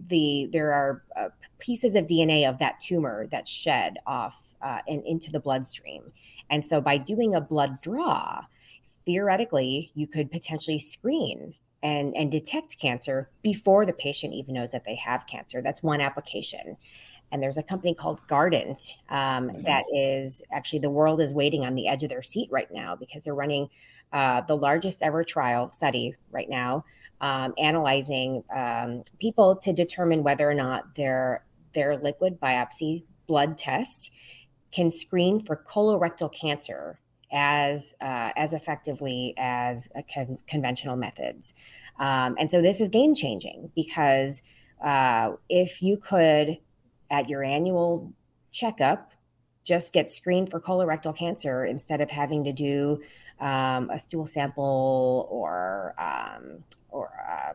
[0.07, 1.29] the there are uh,
[1.59, 6.11] pieces of DNA of that tumor that shed off uh, and into the bloodstream.
[6.49, 8.41] And so by doing a blood draw,
[9.05, 14.85] theoretically, you could potentially screen and, and detect cancer before the patient even knows that
[14.85, 15.61] they have cancer.
[15.61, 16.77] That's one application.
[17.31, 19.63] And there's a company called Guardant um, mm-hmm.
[19.63, 22.95] that is actually the world is waiting on the edge of their seat right now
[22.95, 23.69] because they're running
[24.13, 26.85] uh, the largest ever trial study right now,
[27.21, 34.11] um, analyzing um, people to determine whether or not their their liquid biopsy blood test
[34.71, 36.99] can screen for colorectal cancer
[37.31, 41.53] as uh, as effectively as con- conventional methods.
[41.99, 44.41] Um, and so this is game changing because
[44.81, 46.59] uh, if you could,
[47.09, 48.13] at your annual
[48.51, 49.11] checkup,
[49.63, 53.01] just get screened for colorectal cancer instead of having to do
[53.39, 57.11] um, a stool sample or um, or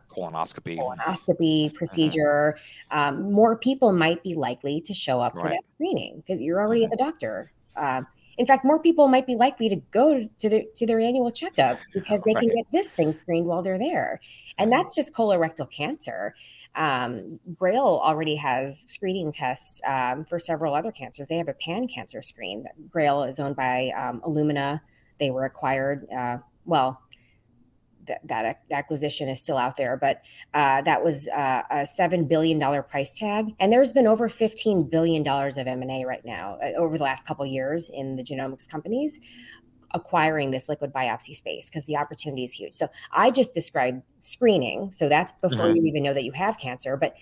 [0.09, 1.77] colonoscopy colonoscopy uh-huh.
[1.77, 2.57] procedure,
[2.91, 5.41] um, more people might be likely to show up right.
[5.41, 7.03] for that screening because you're already at mm-hmm.
[7.03, 7.51] the doctor.
[7.75, 11.31] Um, in fact, more people might be likely to go to their to their annual
[11.31, 12.41] checkup because they right.
[12.41, 14.19] can get this thing screened while they're there,
[14.57, 14.79] and mm-hmm.
[14.79, 16.33] that's just colorectal cancer.
[16.75, 21.27] Um, Grail already has screening tests um, for several other cancers.
[21.27, 22.65] They have a pan cancer screen.
[22.89, 24.81] Grail is owned by um, Illumina.
[25.19, 26.07] They were acquired.
[26.09, 26.99] Uh, well,
[28.07, 30.21] that, that acquisition is still out there, but
[30.53, 34.83] uh, that was uh, a seven billion dollar price tag, and there's been over fifteen
[34.83, 38.15] billion dollars of M and A right now uh, over the last couple years in
[38.15, 39.19] the genomics companies
[39.95, 42.73] acquiring this liquid biopsy space because the opportunity is huge.
[42.73, 45.77] So I just described screening, so that's before mm-hmm.
[45.77, 47.15] you even know that you have cancer, but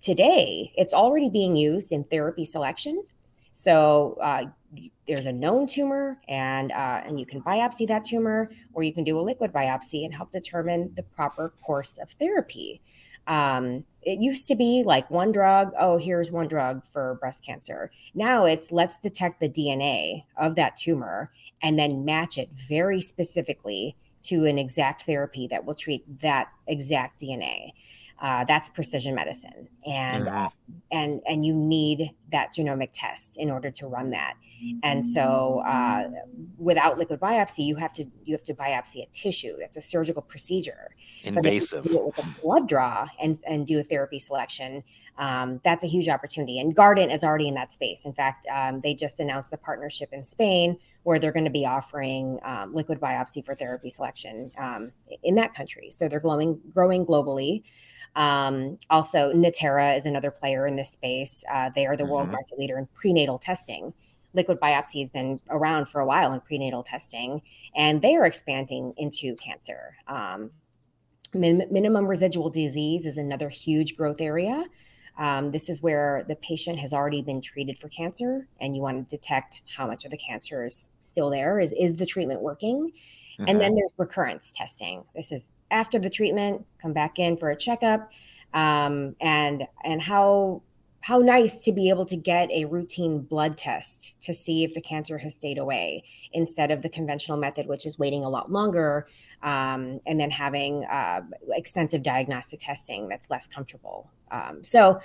[0.00, 3.04] today it's already being used in therapy selection.
[3.52, 4.44] So uh,
[5.06, 9.04] there's a known tumor and uh, and you can biopsy that tumor or you can
[9.04, 12.80] do a liquid biopsy and help determine the proper course of therapy.
[13.26, 17.90] Um, it used to be like one drug oh here's one drug for breast cancer.
[18.14, 21.30] Now it's let's detect the dna of that tumor
[21.62, 27.20] and then match it very specifically to an exact therapy that will treat that exact
[27.20, 27.72] dna
[28.20, 29.68] uh, that's precision medicine.
[29.86, 30.36] And mm-hmm.
[30.36, 30.48] uh,
[30.90, 34.34] and and you need that genomic test in order to run that.
[34.82, 36.08] And so uh,
[36.58, 39.56] without liquid biopsy you have to you have to biopsy a tissue.
[39.60, 40.96] It's a surgical procedure.
[41.22, 41.84] Invasive.
[41.84, 44.82] do it with a blood draw and and do a therapy selection
[45.18, 46.60] um, that's a huge opportunity.
[46.60, 48.04] And Guardant is already in that space.
[48.04, 51.64] In fact um, they just announced a partnership in spain where they're going to be
[51.66, 55.90] offering um, liquid biopsy for therapy selection um, in that country.
[55.92, 57.62] So they're growing growing globally
[58.14, 61.44] um, also, Natera is another player in this space.
[61.52, 62.12] Uh, they are the mm-hmm.
[62.12, 63.92] world market leader in prenatal testing.
[64.34, 67.42] Liquid biopsy has been around for a while in prenatal testing,
[67.74, 69.96] and they are expanding into cancer.
[70.06, 70.50] Um,
[71.34, 74.64] Min- minimum residual disease is another huge growth area.
[75.18, 79.10] Um, this is where the patient has already been treated for cancer, and you want
[79.10, 81.60] to detect how much of the cancer is still there.
[81.60, 82.92] Is is the treatment working?
[83.38, 83.44] Mm-hmm.
[83.46, 85.04] And then there's recurrence testing.
[85.14, 88.10] This is after the treatment, come back in for a checkup,
[88.54, 90.62] um, and and how
[91.00, 94.80] how nice to be able to get a routine blood test to see if the
[94.80, 96.02] cancer has stayed away
[96.32, 99.06] instead of the conventional method, which is waiting a lot longer
[99.42, 104.10] um, and then having uh, extensive diagnostic testing that's less comfortable.
[104.30, 105.00] Um, so,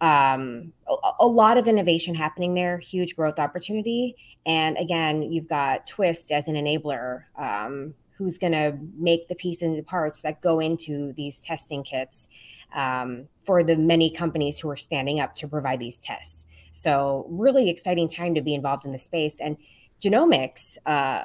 [0.00, 4.16] um, a, a, lot of innovation happening there, huge growth opportunity.
[4.44, 9.64] And again, you've got Twist as an enabler um, who's going to make the pieces
[9.64, 12.26] and the parts that go into these testing kits
[12.74, 16.46] um, for the many companies who are standing up to provide these tests.
[16.72, 19.40] So, really exciting time to be involved in the space.
[19.40, 19.58] And
[20.00, 21.24] genomics uh,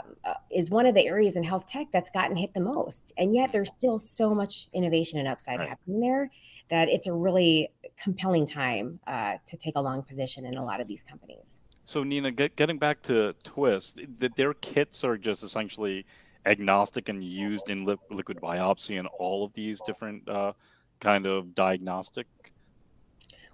[0.52, 3.14] is one of the areas in health tech that's gotten hit the most.
[3.18, 5.70] And yet, there's still so much innovation and upside right.
[5.70, 6.30] happening there
[6.70, 7.72] that it's a really
[8.04, 11.62] compelling time uh, to take a long position in a lot of these companies.
[11.84, 16.06] So, Nina, get, getting back to Twist, that their kits are just essentially
[16.50, 20.54] agnostic and used in li- liquid biopsy and all of these different uh,
[21.00, 22.28] kind of diagnostic?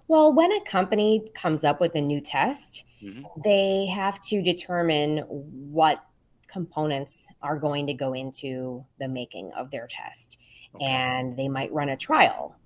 [0.08, 3.24] Well, when a company comes up with a new test, mm-hmm.
[3.44, 6.04] they have to determine what
[6.48, 10.38] components are going to go into the making of their test.
[10.74, 10.84] Okay.
[10.84, 12.56] And they might run a trial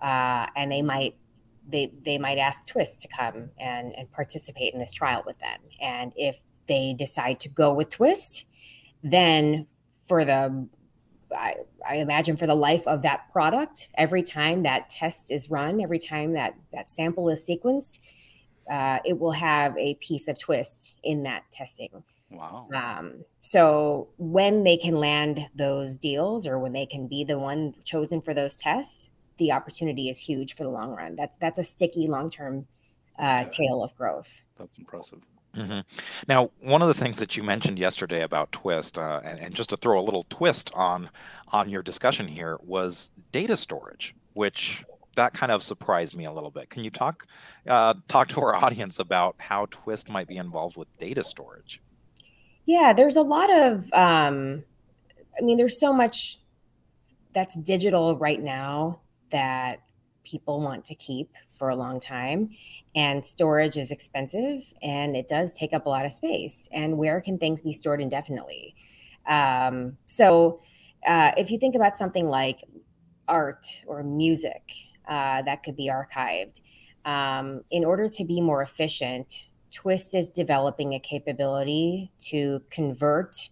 [0.00, 1.16] uh, and they might
[1.68, 5.60] they they might ask Twist to come and, and participate in this trial with them.
[5.80, 8.46] And if they decide to go with Twist,
[9.02, 9.66] then
[10.04, 10.68] for the
[11.34, 11.54] I,
[11.88, 16.00] I, imagine for the life of that product, every time that test is run, every
[16.00, 18.00] time that that sample is sequenced,
[18.68, 22.02] uh, it will have a piece of twist in that testing.
[22.30, 22.68] Wow.
[22.74, 27.74] Um, so when they can land those deals, or when they can be the one
[27.84, 31.16] chosen for those tests, the opportunity is huge for the long run.
[31.16, 32.66] That's that's a sticky long term
[33.18, 33.66] uh, okay.
[33.66, 34.42] tail of growth.
[34.56, 35.20] That's impressive.
[35.56, 35.80] Mm-hmm.
[36.28, 39.70] Now, one of the things that you mentioned yesterday about Twist, uh, and, and, just
[39.70, 41.10] to throw a little twist on
[41.48, 44.84] on your discussion here, was data storage, which
[45.16, 46.70] that kind of surprised me a little bit.
[46.70, 47.26] Can you talk
[47.66, 51.82] uh, talk to our audience about how Twist might be involved with data storage?
[52.66, 54.62] Yeah, there's a lot of, um,
[55.36, 56.38] I mean, there's so much
[57.32, 59.80] that's digital right now that
[60.24, 62.50] people want to keep for a long time.
[62.94, 66.68] And storage is expensive and it does take up a lot of space.
[66.72, 68.74] And where can things be stored indefinitely?
[69.26, 70.60] Um, so
[71.06, 72.64] uh, if you think about something like
[73.28, 74.72] art or music
[75.10, 76.62] uh, that could be archived.
[77.04, 83.50] Um, in order to be more efficient twist is developing a capability to convert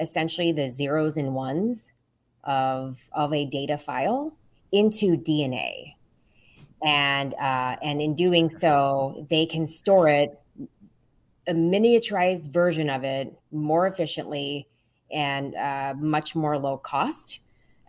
[0.00, 1.92] essentially the zeros and ones
[2.44, 4.36] of of a data file
[4.70, 5.93] into dna
[6.84, 10.38] and uh, and in doing so, they can store it
[11.46, 14.68] a miniaturized version of it more efficiently
[15.10, 17.40] and uh, much more low cost.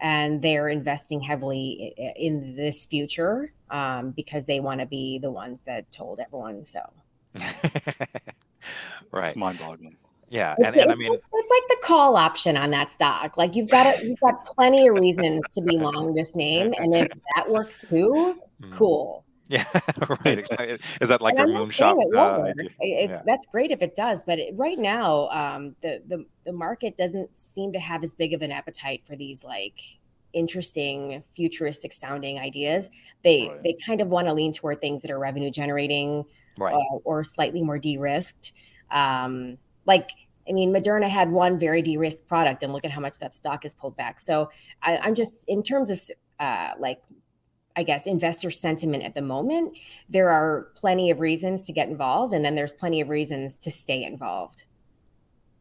[0.01, 5.63] And they're investing heavily in this future um, because they want to be the ones
[5.63, 6.81] that told everyone so.
[9.11, 9.27] right.
[9.27, 9.95] It's mind-boggling.
[10.27, 13.37] Yeah, and, and I mean, it's like the call option on that stock.
[13.37, 17.07] Like you've got you've got plenty of reasons to be long this name, and if
[17.35, 18.35] that works too.
[18.71, 19.25] Cool.
[19.47, 19.63] Yeah,
[20.25, 20.39] right.
[21.01, 21.95] Is that like their moonshot?
[21.99, 23.21] It uh, it's yeah.
[23.25, 27.35] that's great if it does, but it, right now, um, the the the market doesn't
[27.35, 29.79] seem to have as big of an appetite for these like
[30.33, 32.89] interesting futuristic sounding ideas.
[33.23, 33.61] They right.
[33.61, 36.25] they kind of want to lean toward things that are revenue generating,
[36.57, 36.73] right.
[36.73, 38.51] uh, or slightly more de risked.
[38.89, 40.09] Um, like
[40.47, 43.63] I mean, Moderna had one very de-risked product, and look at how much that stock
[43.63, 44.19] has pulled back.
[44.19, 45.99] So I, am just in terms of
[46.39, 47.01] uh, like,
[47.75, 49.73] I guess investor sentiment at the moment.
[50.09, 53.71] There are plenty of reasons to get involved, and then there's plenty of reasons to
[53.71, 54.63] stay involved.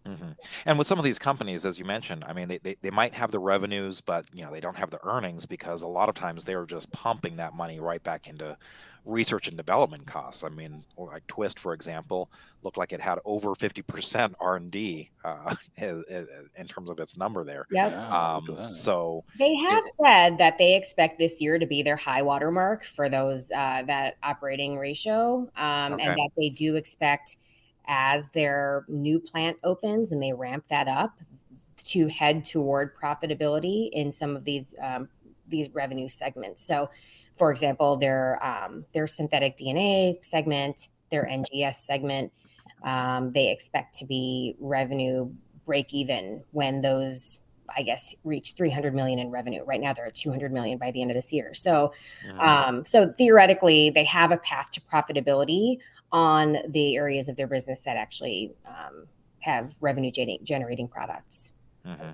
[0.07, 0.33] Mm-hmm.
[0.66, 3.14] And with some of these companies, as you mentioned, I mean, they, they, they might
[3.14, 6.14] have the revenues, but you know they don't have the earnings because a lot of
[6.14, 8.57] times they're just pumping that money right back into
[9.05, 10.45] research and development costs.
[10.45, 12.31] I mean, like Twist, for example,
[12.63, 17.17] looked like it had over fifty percent R and D uh, in terms of its
[17.17, 17.67] number there.
[17.71, 17.92] Yep.
[18.11, 22.23] Um, so they have it, said that they expect this year to be their high
[22.23, 26.05] water mark for those uh, that operating ratio, um, okay.
[26.05, 27.37] and that they do expect
[27.87, 31.19] as their new plant opens and they ramp that up
[31.77, 35.09] to head toward profitability in some of these um,
[35.48, 36.63] these revenue segments.
[36.65, 36.88] So,
[37.37, 42.32] for example, their um, their synthetic DNA segment, their NGS segment,
[42.82, 45.30] um, they expect to be revenue
[45.66, 47.38] break even when those
[47.76, 49.64] I guess, reach 300 million in revenue.
[49.64, 51.54] Right now, they're at 200 million by the end of this year.
[51.54, 51.92] So,
[52.26, 52.40] mm-hmm.
[52.40, 55.78] um, so theoretically, they have a path to profitability
[56.12, 59.06] on the areas of their business that actually um,
[59.40, 60.10] have revenue
[60.42, 61.50] generating products.
[61.87, 62.10] Mm-hmm.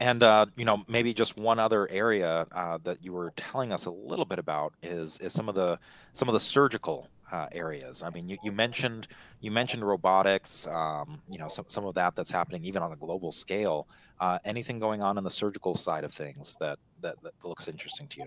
[0.00, 3.84] And uh, you know, maybe just one other area uh, that you were telling us
[3.84, 5.78] a little bit about is is some of the
[6.14, 8.02] some of the surgical uh, areas.
[8.02, 9.08] I mean, you, you mentioned
[9.40, 10.66] you mentioned robotics.
[10.66, 13.86] Um, you know, some some of that that's happening even on a global scale.
[14.18, 18.08] Uh, anything going on in the surgical side of things that, that that looks interesting
[18.08, 18.26] to you?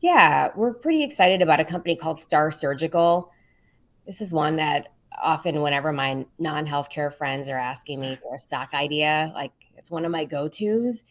[0.00, 3.30] Yeah, we're pretty excited about a company called STAAR Surgical.
[4.04, 4.88] This is one that
[5.22, 10.04] often, whenever my non-healthcare friends are asking me for a stock idea, like it's one
[10.04, 11.04] of my go-tos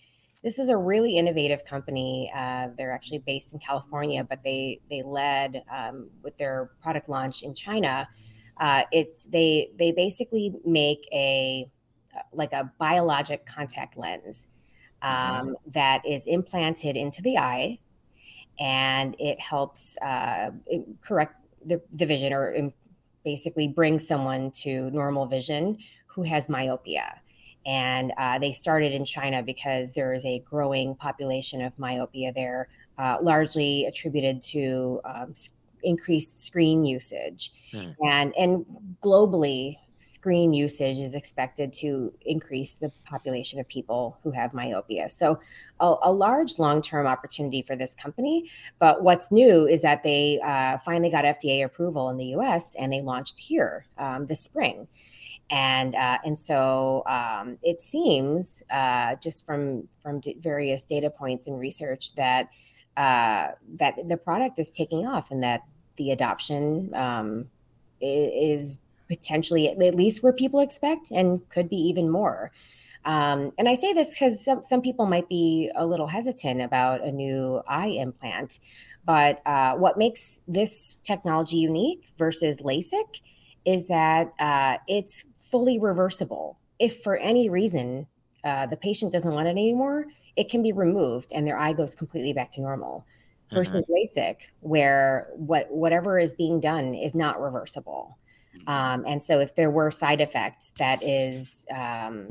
[0.43, 2.31] this is a really innovative company.
[2.35, 7.43] Uh, they're actually based in California, but they they led um, with their product launch
[7.43, 8.07] in China.
[8.57, 11.69] Uh, it's they they basically make a
[12.33, 14.47] like a biologic contact lens
[15.01, 15.39] mm-hmm.
[15.39, 15.71] um, mm-hmm.
[15.71, 17.79] that is implanted into the eye,
[18.59, 20.51] and it helps uh,
[21.01, 21.35] correct
[21.65, 22.71] the, the vision or
[23.23, 25.77] basically bring someone to normal vision
[26.07, 27.21] who has myopia.
[27.65, 32.67] And uh, they started in China because there is a growing population of myopia there,
[32.97, 35.33] uh, largely attributed to um,
[35.83, 37.53] increased screen usage.
[37.73, 37.95] Mm.
[38.05, 38.65] And, and
[39.01, 45.07] globally, screen usage is expected to increase the population of people who have myopia.
[45.07, 45.39] So,
[45.79, 48.51] a, a large long term opportunity for this company.
[48.79, 52.91] But what's new is that they uh, finally got FDA approval in the US and
[52.91, 54.87] they launched here um, this spring
[55.49, 61.59] and uh, and so um, it seems uh, just from from various data points and
[61.59, 62.49] research that
[62.97, 65.61] uh, that the product is taking off and that
[65.97, 67.49] the adoption um,
[68.01, 68.77] is
[69.07, 72.51] potentially at least where people expect and could be even more.
[73.05, 77.03] Um, and I say this because some, some people might be a little hesitant about
[77.03, 78.59] a new eye implant.
[79.05, 83.21] But uh, what makes this technology unique versus LASIK
[83.65, 86.59] is that uh, it's fully reversible.
[86.79, 88.07] If for any reason
[88.43, 90.05] uh, the patient doesn't want it anymore,
[90.35, 93.05] it can be removed and their eye goes completely back to normal.
[93.51, 94.19] Versus mm-hmm.
[94.19, 98.17] LASIK, where what whatever is being done is not reversible.
[98.57, 98.69] Mm-hmm.
[98.69, 102.29] Um, and so, if there were side effects, that is um,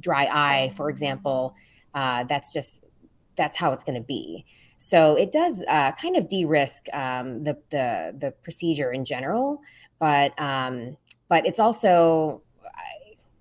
[0.00, 1.54] dry eye, for example,
[1.94, 2.84] uh, that's just
[3.36, 4.46] that's how it's going to be.
[4.78, 9.60] So it does uh, kind of de-risk um, the, the the procedure in general,
[10.02, 10.96] but um,
[11.28, 12.42] but it's also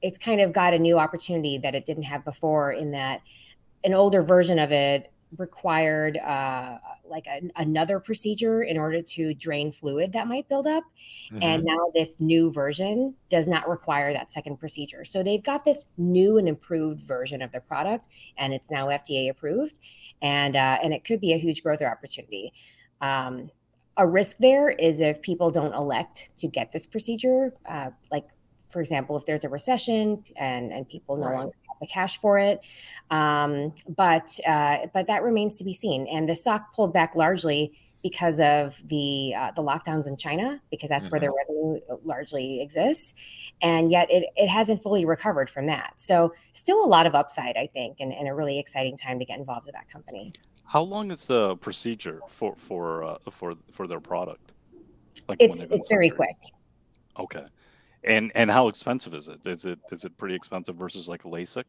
[0.03, 3.22] it's kind of got a new opportunity that it didn't have before in that
[3.84, 6.78] an older version of it required uh,
[7.09, 10.84] like a, another procedure in order to drain fluid that might build up.
[11.32, 11.41] Mm-hmm.
[11.41, 15.03] And now this new version does not require that second procedure.
[15.03, 18.07] So they've got this new and improved version of the product,
[18.38, 19.80] and it's now FDA approved,
[20.22, 22.53] and uh, and it could be a huge growth opportunity.
[22.99, 23.49] Um,
[23.98, 28.26] a risk there is if people don't elect to get this procedure, uh, like
[28.70, 31.38] for example, if there's a recession and and people no right.
[31.38, 32.62] longer have the cash for it.
[33.10, 36.08] Um, but uh, but that remains to be seen.
[36.08, 40.89] And the stock pulled back largely because of the uh, the lockdowns in China, because
[40.89, 41.12] that's mm-hmm.
[41.12, 41.74] where their mm-hmm.
[41.74, 43.14] revenue largely exists,
[43.62, 45.94] and yet it, it hasn't fully recovered from that.
[45.98, 49.26] So still a lot of upside, I think, and, and a really exciting time to
[49.26, 50.32] get involved with that company.
[50.72, 54.53] How long is the procedure for for uh, for for their product?
[55.28, 56.38] Like it's it's very quick.
[57.19, 57.43] Okay,
[58.05, 59.45] and and how expensive is it?
[59.45, 61.65] Is it is it pretty expensive versus like LASIK?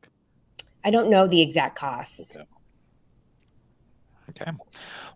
[0.84, 2.36] I don't know the exact costs.
[2.36, 2.46] Okay.
[4.40, 4.50] Okay.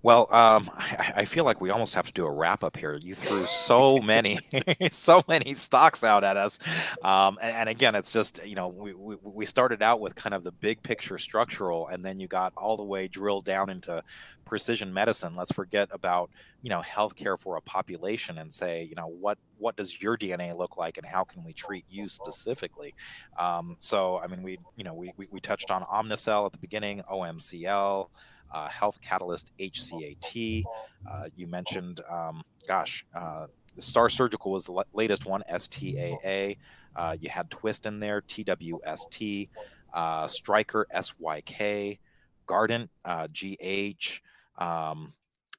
[0.03, 2.99] Well, um, I, I, feel like we almost have to do a wrap up here.
[3.01, 4.39] You threw so many,
[4.93, 6.59] so many stocks out at us,
[7.03, 10.35] um, and, and, again, it's just you know we, we, we started out with kind
[10.35, 14.03] of the big picture structural, and then you got all the way drilled down into
[14.45, 15.35] precision medicine.
[15.35, 16.31] Let's forget about
[16.63, 20.57] you know healthcare for a population and say you know what what does your DNA
[20.57, 22.95] look like, and how can we treat you specifically?
[23.39, 26.59] Um, so, I mean, we you know we, we we touched on Omnicell at the
[26.59, 28.09] beginning, OMCL
[28.53, 30.65] uh, Health Catalyst HCAT.
[31.11, 33.47] Uh, you mentioned, um, gosh, uh,
[33.79, 36.57] STAAR Surgical was the latest one, STAA.
[36.95, 39.49] Uh, you had Twist in there, TWST,
[39.93, 41.99] uh, Stryker, SYK,
[42.47, 42.89] Guardant,
[43.33, 44.21] GH.
[44.59, 45.13] Um,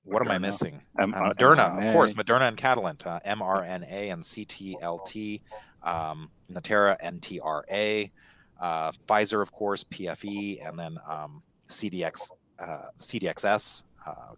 [0.04, 0.26] what Moderna.
[0.26, 0.82] am I missing?
[1.00, 5.42] M- uh, Moderna, of course, Moderna and Catalent, uh, mRNA and CTLT,
[5.84, 8.10] um, Natera, NTRA,
[8.60, 14.34] uh, Pfizer, of course, PFE, and then um, CDX uh, CDXS, uh,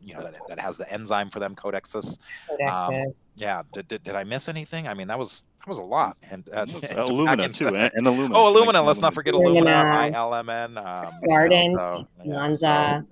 [0.00, 2.18] you know that, that has the enzyme for them, Codexis.
[2.50, 3.08] Codexis.
[3.08, 3.62] Um, yeah.
[3.72, 4.86] Did, did, did I miss anything?
[4.88, 6.18] I mean, that was that was a lot.
[6.30, 8.30] And uh, Illumina too, and, and Illumina.
[8.34, 8.84] Oh, Illumina.
[8.84, 10.12] Let's not forget Illumina.
[10.12, 10.76] ILMN.
[10.78, 13.06] Um, Guardant, so, yeah, Lonza.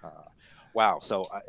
[0.00, 0.22] So, uh,
[0.74, 0.98] wow.
[1.00, 1.40] So, uh,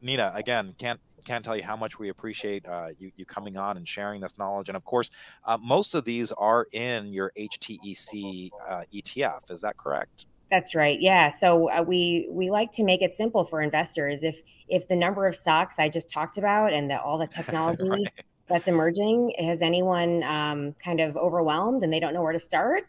[0.00, 3.76] Nina, again, can't can't tell you how much we appreciate uh, you, you coming on
[3.76, 4.68] and sharing this knowledge.
[4.68, 5.10] And of course,
[5.44, 9.50] uh, most of these are in your HTEC uh, ETF.
[9.50, 10.26] Is that correct?
[10.52, 11.00] That's right.
[11.00, 11.30] Yeah.
[11.30, 14.22] So uh, we we like to make it simple for investors.
[14.22, 17.88] If if the number of stocks I just talked about and the, all the technology
[17.88, 18.06] right.
[18.48, 22.84] that's emerging has anyone um, kind of overwhelmed and they don't know where to start,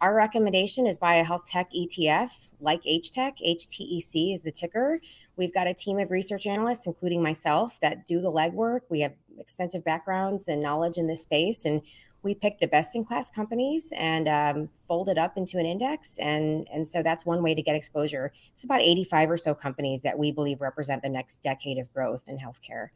[0.00, 3.32] our recommendation is buy a health tech ETF like HTech.
[3.44, 5.00] HTEC is the ticker.
[5.34, 8.82] We've got a team of research analysts, including myself, that do the legwork.
[8.90, 11.82] We have extensive backgrounds and knowledge in this space, and
[12.22, 16.18] we pick the best in class companies and um, fold it up into an index.
[16.18, 18.32] And and so that's one way to get exposure.
[18.52, 22.22] It's about 85 or so companies that we believe represent the next decade of growth
[22.26, 22.88] in healthcare.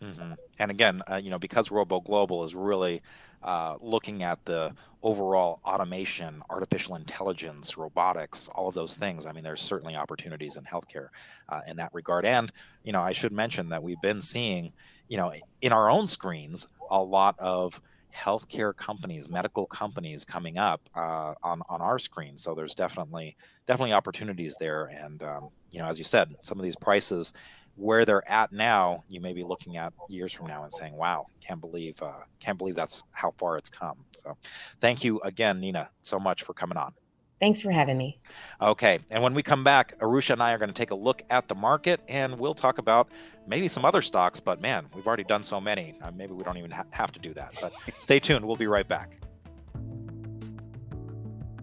[0.00, 0.34] Mm-hmm.
[0.60, 3.02] and again uh, you know because robo global is really
[3.42, 4.72] uh, looking at the
[5.02, 10.62] overall automation artificial intelligence robotics all of those things i mean there's certainly opportunities in
[10.62, 11.08] healthcare
[11.48, 12.24] uh, in that regard.
[12.24, 12.52] And
[12.84, 14.72] you know i should mention that we've been seeing
[15.08, 17.82] you know in our own screens a lot of
[18.14, 22.38] healthcare companies, medical companies coming up uh, on on our screen.
[22.38, 23.36] So there's definitely
[23.66, 24.86] definitely opportunities there.
[24.86, 27.32] And um, you know, as you said, some of these prices
[27.76, 31.26] where they're at now, you may be looking at years from now and saying, "Wow,
[31.40, 34.36] can't believe uh, can't believe that's how far it's come." So,
[34.80, 36.92] thank you again, Nina, so much for coming on.
[37.40, 38.18] Thanks for having me.
[38.60, 38.98] Okay.
[39.10, 41.46] And when we come back, Arusha and I are going to take a look at
[41.46, 43.08] the market and we'll talk about
[43.46, 44.40] maybe some other stocks.
[44.40, 45.94] But man, we've already done so many.
[46.02, 47.54] Uh, maybe we don't even ha- have to do that.
[47.60, 48.44] But stay tuned.
[48.44, 49.18] We'll be right back.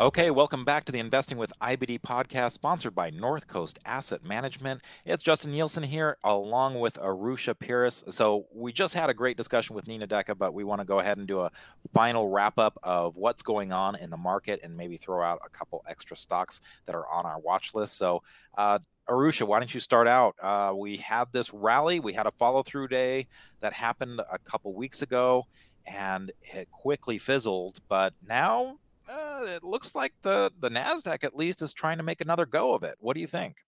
[0.01, 4.81] Okay, welcome back to the Investing with IBD podcast, sponsored by North Coast Asset Management.
[5.05, 8.11] It's Justin Nielsen here, along with Arusha Peiris.
[8.11, 11.01] So we just had a great discussion with Nina Deka, but we want to go
[11.01, 11.51] ahead and do a
[11.93, 15.51] final wrap up of what's going on in the market and maybe throw out a
[15.51, 17.99] couple extra stocks that are on our watch list.
[17.99, 18.23] So,
[18.57, 20.35] uh, Arusha, why don't you start out?
[20.41, 23.27] Uh, we had this rally, we had a follow through day
[23.61, 25.45] that happened a couple weeks ago,
[25.85, 27.81] and it quickly fizzled.
[27.87, 28.79] But now
[29.11, 32.75] uh, it looks like the the Nasdaq at least is trying to make another go
[32.75, 32.97] of it.
[33.01, 33.65] What do you think?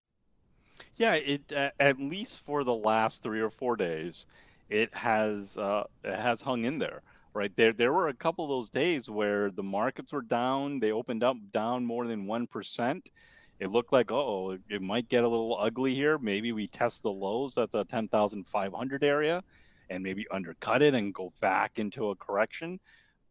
[0.96, 4.26] Yeah, it uh, at least for the last three or four days,
[4.70, 7.02] it has uh, it has hung in there.
[7.34, 10.80] Right there, there were a couple of those days where the markets were down.
[10.80, 13.10] They opened up down more than one percent.
[13.58, 16.18] It looked like oh, it might get a little ugly here.
[16.18, 19.42] Maybe we test the lows at the ten thousand five hundred area,
[19.88, 22.80] and maybe undercut it and go back into a correction.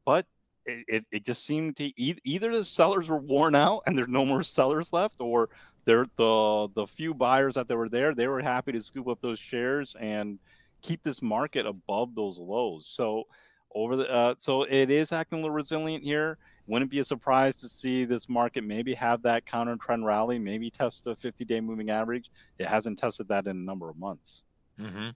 [0.03, 0.25] But
[0.65, 4.25] it, it, just seemed to e- either the sellers were worn out and there's no
[4.25, 5.49] more sellers left, or
[5.85, 9.19] they're the the few buyers that they were there, they were happy to scoop up
[9.21, 10.39] those shares and
[10.81, 12.85] keep this market above those lows.
[12.87, 13.27] So
[13.73, 16.37] over the uh, so it is acting a little resilient here.
[16.67, 20.69] Wouldn't be a surprise to see this market maybe have that counter trend rally, maybe
[20.69, 22.29] test the 50 day moving average.
[22.59, 24.43] It hasn't tested that in a number of months.
[24.79, 25.09] Mm-hmm.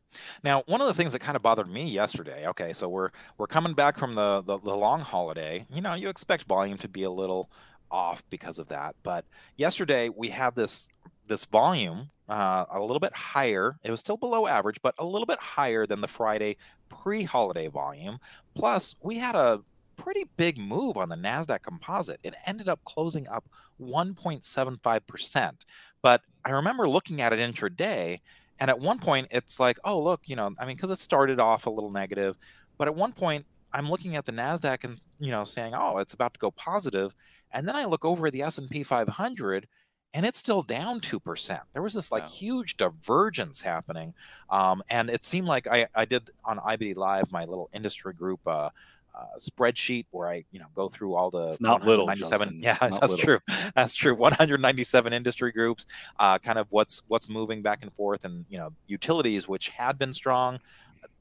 [0.44, 2.48] Now, one of the things that kind of bothered me yesterday.
[2.48, 5.66] Okay, so we're we're coming back from the, the the long holiday.
[5.72, 7.50] You know, you expect volume to be a little
[7.92, 9.26] off because of that, but
[9.56, 10.90] yesterday we had this
[11.28, 13.78] this volume uh, a little bit higher.
[13.84, 16.58] It was still below average, but a little bit higher than the Friday
[16.90, 18.20] pre-holiday volume.
[18.54, 19.62] Plus, we had a
[19.96, 22.20] pretty big move on the Nasdaq Composite.
[22.24, 23.46] It ended up closing up
[23.82, 25.66] 1.75 percent.
[26.02, 28.20] But I remember looking at it intraday
[28.60, 31.40] and at one point, it's like, oh, look, you know, I mean, because it started
[31.40, 32.38] off a little negative,
[32.78, 36.14] but at one point, I'm looking at the Nasdaq and you know saying, oh, it's
[36.14, 37.14] about to go positive,
[37.52, 39.68] and then I look over at the S&P 500,
[40.14, 41.62] and it's still down two percent.
[41.74, 42.30] There was this like wow.
[42.30, 44.14] huge divergence happening,
[44.50, 48.40] um, and it seemed like I, I did on IBD Live my little industry group
[48.48, 48.70] uh,
[49.16, 52.08] uh, spreadsheet where I, you know, go through all the it's not little.
[52.16, 52.60] Justin.
[52.62, 53.40] Yeah, not that's little.
[53.40, 53.40] true.
[53.76, 54.16] That's true.
[54.16, 55.86] 197 industry groups,
[56.20, 59.98] uh, kind of what's what's moving back and forth, and you know, utilities which had
[59.98, 60.60] been strong,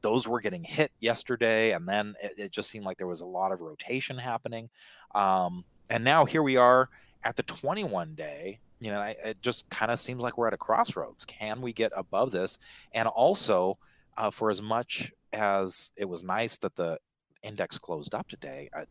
[0.03, 3.27] those were getting hit yesterday, and then it, it just seemed like there was a
[3.27, 4.69] lot of rotation happening.
[5.15, 6.89] Um, and now here we are
[7.25, 10.55] at the 21 day, you know, I, it just kind of seems like we're at
[10.55, 11.25] a crossroads.
[11.25, 12.59] Can we get above this?
[12.93, 13.79] And also,
[14.17, 16.99] uh, for as much as it was nice that the
[17.45, 18.85] index closed up today, uh,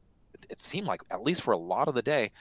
[0.50, 2.32] it, seemed like at least for a lot of the day,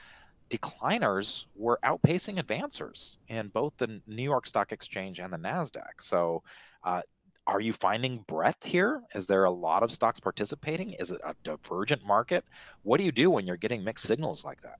[0.49, 6.01] decliners were outpacing advancers in both the New York Stock Exchange and the Nasdaq.
[6.01, 6.43] So,
[6.83, 7.01] uh,
[7.45, 9.01] are you finding breadth here?
[9.15, 10.93] Is there a lot of stocks participating?
[10.93, 12.45] Is it a divergent market?
[12.83, 14.77] What do you do when you're getting mixed signals like that?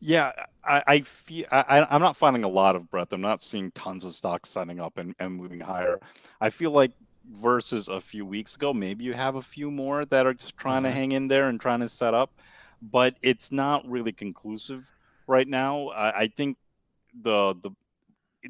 [0.00, 0.30] Yeah,
[0.64, 3.12] I, I feel I, I'm not finding a lot of breadth.
[3.12, 5.98] I'm not seeing tons of stocks setting up and, and moving higher.
[6.40, 6.92] I feel like
[7.30, 10.82] versus a few weeks ago, maybe you have a few more that are just trying
[10.82, 10.92] mm-hmm.
[10.92, 12.32] to hang in there and trying to set up,
[12.82, 14.90] but it's not really conclusive
[15.26, 15.88] right now.
[15.88, 16.56] I, I think
[17.22, 17.70] the the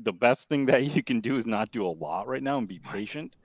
[0.01, 2.69] the best thing that you can do is not do a lot right now and
[2.69, 3.37] be patient.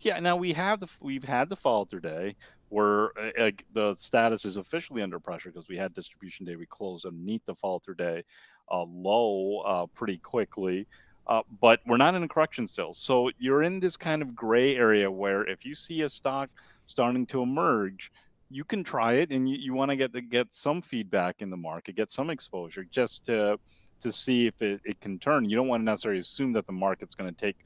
[0.00, 2.36] Yeah, now we have the we've had the follow through day
[2.68, 6.56] where uh, the status is officially under pressure because we had distribution day.
[6.56, 8.24] We closed underneath the follow through day
[8.70, 10.86] uh, low uh, pretty quickly.
[11.26, 12.92] Uh, but we're not in a correction still.
[12.92, 16.50] So you're in this kind of gray area where if you see a stock
[16.84, 18.10] starting to emerge,
[18.50, 21.56] you can try it and you, you want to get get some feedback in the
[21.56, 23.58] market, get some exposure just to
[24.02, 25.48] to see if it, it can turn.
[25.48, 27.56] You don't want to necessarily assume that the market's going to take,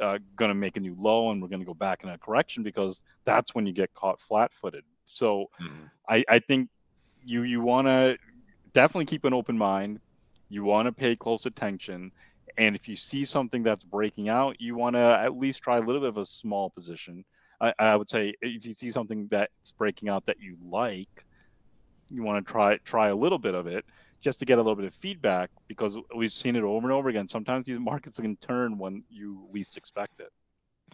[0.00, 2.18] uh, going to make a new low and we're going to go back in a
[2.18, 4.84] correction because that's when you get caught flat footed.
[5.06, 5.84] So mm-hmm.
[6.08, 6.68] I, I think
[7.24, 8.18] you, you want to
[8.72, 10.00] definitely keep an open mind.
[10.50, 12.12] You want to pay close attention.
[12.58, 15.80] And if you see something that's breaking out, you want to at least try a
[15.80, 17.24] little bit of a small position.
[17.60, 21.24] I, I would say if you see something that's breaking out that you like,
[22.10, 23.84] you want to try try a little bit of it
[24.20, 27.08] just to get a little bit of feedback because we've seen it over and over
[27.08, 27.28] again.
[27.28, 30.30] Sometimes these markets can turn when you least expect it.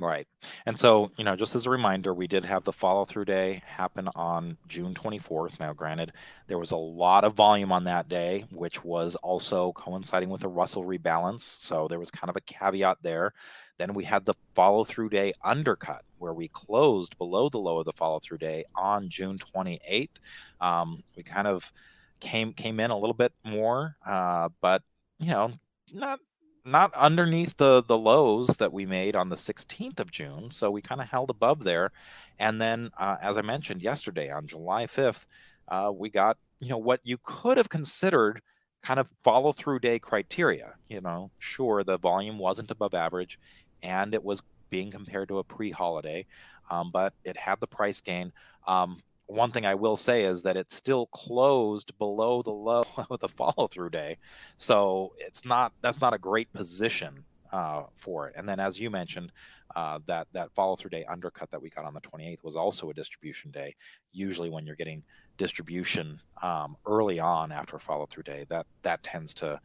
[0.00, 0.26] Right.
[0.66, 3.62] And so, you know, just as a reminder, we did have the follow through day
[3.64, 5.60] happen on June 24th.
[5.60, 6.12] Now, granted,
[6.48, 10.48] there was a lot of volume on that day, which was also coinciding with a
[10.48, 11.42] Russell rebalance.
[11.42, 13.34] So there was kind of a caveat there.
[13.76, 17.84] Then we had the follow through day undercut, where we closed below the low of
[17.84, 20.18] the follow through day on June 28th.
[20.60, 21.72] Um, we kind of
[22.18, 24.82] came came in a little bit more, uh, but
[25.20, 25.52] you know,
[25.92, 26.18] not
[26.64, 30.50] not underneath the the lows that we made on the 16th of June.
[30.50, 31.92] So we kind of held above there,
[32.38, 35.26] and then uh, as I mentioned yesterday on July 5th,
[35.68, 38.40] uh, we got you know what you could have considered
[38.82, 40.74] kind of follow through day criteria.
[40.88, 43.38] You know, sure the volume wasn't above average,
[43.82, 46.26] and it was being compared to a pre-holiday,
[46.70, 48.32] um, but it had the price gain.
[48.66, 53.20] Um, one thing I will say is that it still closed below the low of
[53.20, 54.18] the follow through day.
[54.56, 58.34] So it's not that's not a great position uh, for it.
[58.36, 59.32] And then as you mentioned,
[59.76, 62.90] uh, that that follow through day undercut that we got on the 28th was also
[62.90, 63.74] a distribution day.
[64.12, 65.02] Usually when you're getting
[65.36, 69.60] distribution um, early on after a follow through day, that that tends to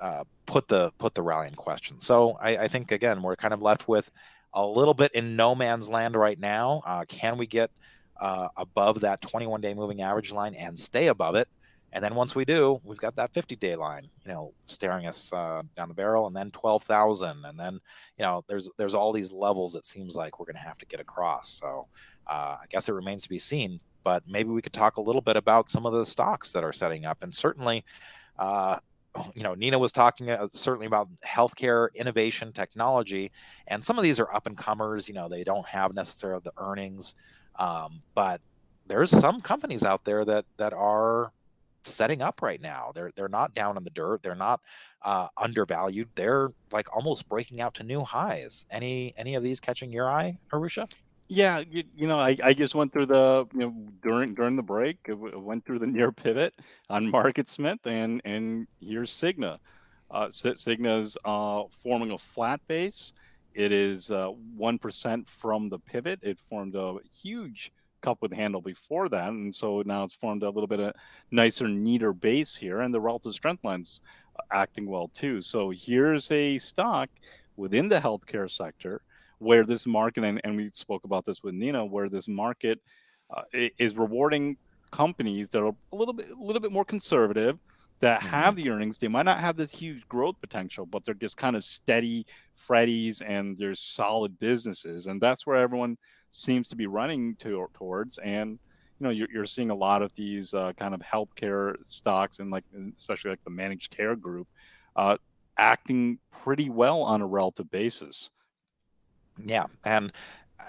[0.00, 2.00] uh, put the put the rally in question.
[2.00, 4.10] So I, I, think again we're kind of left with
[4.52, 6.82] a little bit in no man's land right now.
[6.84, 7.70] Uh, can we get
[8.20, 11.48] uh, above that 21 day moving average line and stay above it.
[11.92, 15.32] And then once we do, we've got that 50 day line, you know, staring us
[15.32, 17.80] uh, down the barrel, and then 12,000, and then
[18.18, 19.74] you know, there's there's all these levels.
[19.74, 21.48] It seems like we're going to have to get across.
[21.48, 21.86] So
[22.26, 23.80] uh, I guess it remains to be seen.
[24.02, 26.72] But maybe we could talk a little bit about some of the stocks that are
[26.72, 27.84] setting up, and certainly,
[28.38, 28.78] uh,
[29.34, 33.32] you know, Nina was talking uh, certainly about healthcare innovation technology,
[33.68, 35.08] and some of these are up and comers.
[35.08, 37.14] You know, they don't have necessarily the earnings.
[37.58, 38.40] Um, but
[38.86, 41.32] there's some companies out there that that are
[41.84, 42.92] setting up right now.
[42.94, 44.22] They're they're not down in the dirt.
[44.22, 44.60] They're not
[45.02, 46.08] uh, undervalued.
[46.14, 48.66] They're like almost breaking out to new highs.
[48.70, 50.90] Any any of these catching your eye, Arusha?
[51.28, 54.62] Yeah, you, you know, I, I just went through the you know during during the
[54.62, 56.54] break, went through the near pivot
[56.88, 59.58] on MarketSmith, and and here's Cigna.
[60.10, 63.12] Uh, Cigna's uh, forming a flat base.
[63.56, 66.20] It is uh, one from the pivot.
[66.22, 70.50] It formed a huge cup with handle before that, and so now it's formed a
[70.50, 70.92] little bit of
[71.30, 74.02] nicer, neater base here, and the relative strength line's
[74.38, 75.40] uh, acting well too.
[75.40, 77.08] So here's a stock
[77.56, 79.00] within the healthcare sector
[79.38, 82.78] where this market, and, and we spoke about this with Nina, where this market
[83.34, 83.42] uh,
[83.78, 84.58] is rewarding
[84.90, 87.58] companies that are a little bit, a little bit more conservative
[88.00, 88.28] that mm-hmm.
[88.28, 88.98] have the earnings.
[88.98, 92.26] They might not have this huge growth potential, but they're just kind of steady
[92.56, 95.06] Freddies and they're solid businesses.
[95.06, 95.96] And that's where everyone
[96.30, 98.18] seems to be running to, towards.
[98.18, 98.58] And,
[98.98, 102.50] you know, you're, you're seeing a lot of these uh, kind of healthcare stocks and
[102.50, 102.64] like,
[102.96, 104.48] especially like the managed care group,
[104.96, 105.16] uh,
[105.58, 108.30] acting pretty well on a relative basis.
[109.42, 109.66] Yeah.
[109.84, 110.12] And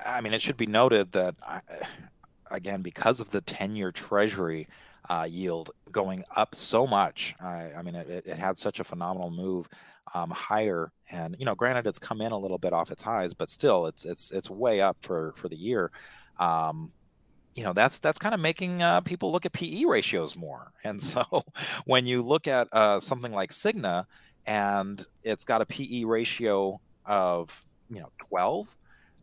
[0.06, 1.62] I mean, it should be noted that, I,
[2.52, 4.68] again, because of the 10 year treasury,
[5.10, 7.36] uh, yield going up so much.
[7.40, 9.70] I, I mean, it, it, had such a phenomenal move
[10.14, 13.34] um, higher, and you know, granted, it's come in a little bit off its highs,
[13.34, 15.92] but still, it's it's it's way up for for the year.
[16.40, 16.92] Um,
[17.56, 20.72] you know that's that's kind of making uh, people look at PE ratios more.
[20.84, 21.24] And so
[21.86, 24.06] when you look at uh, something like Cigna
[24.46, 28.68] and it's got a PE ratio of you know 12,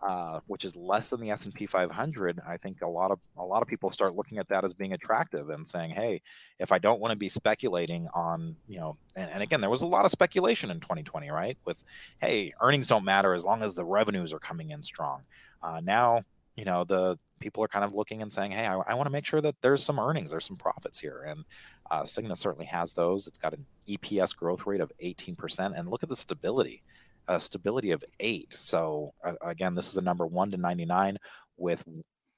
[0.05, 3.63] uh, which is less than the S&P 500, I think a lot of a lot
[3.63, 6.21] of people start looking at that as being attractive and saying, "Hey,
[6.59, 9.81] if I don't want to be speculating on, you know," and, and, again, there was
[9.81, 11.57] a lot of speculation in 2020, right?
[11.65, 11.85] With,
[12.19, 15.23] "Hey, earnings don't matter as long as the revenues are coming in strong."
[15.63, 16.23] Uh, now,
[16.55, 19.11] you know, the people are kind of looking and saying, "Hey, I, I want to
[19.13, 21.47] make sure that there's some earnings, there's some profits here," and
[21.91, 23.27] uh, Cigna certainly has those.
[23.27, 26.83] It's got an EPS growth rate of 18%, and look at the stability
[27.29, 28.53] a stability of eight.
[28.55, 31.18] So uh, again, this is a number one to 99
[31.57, 31.85] with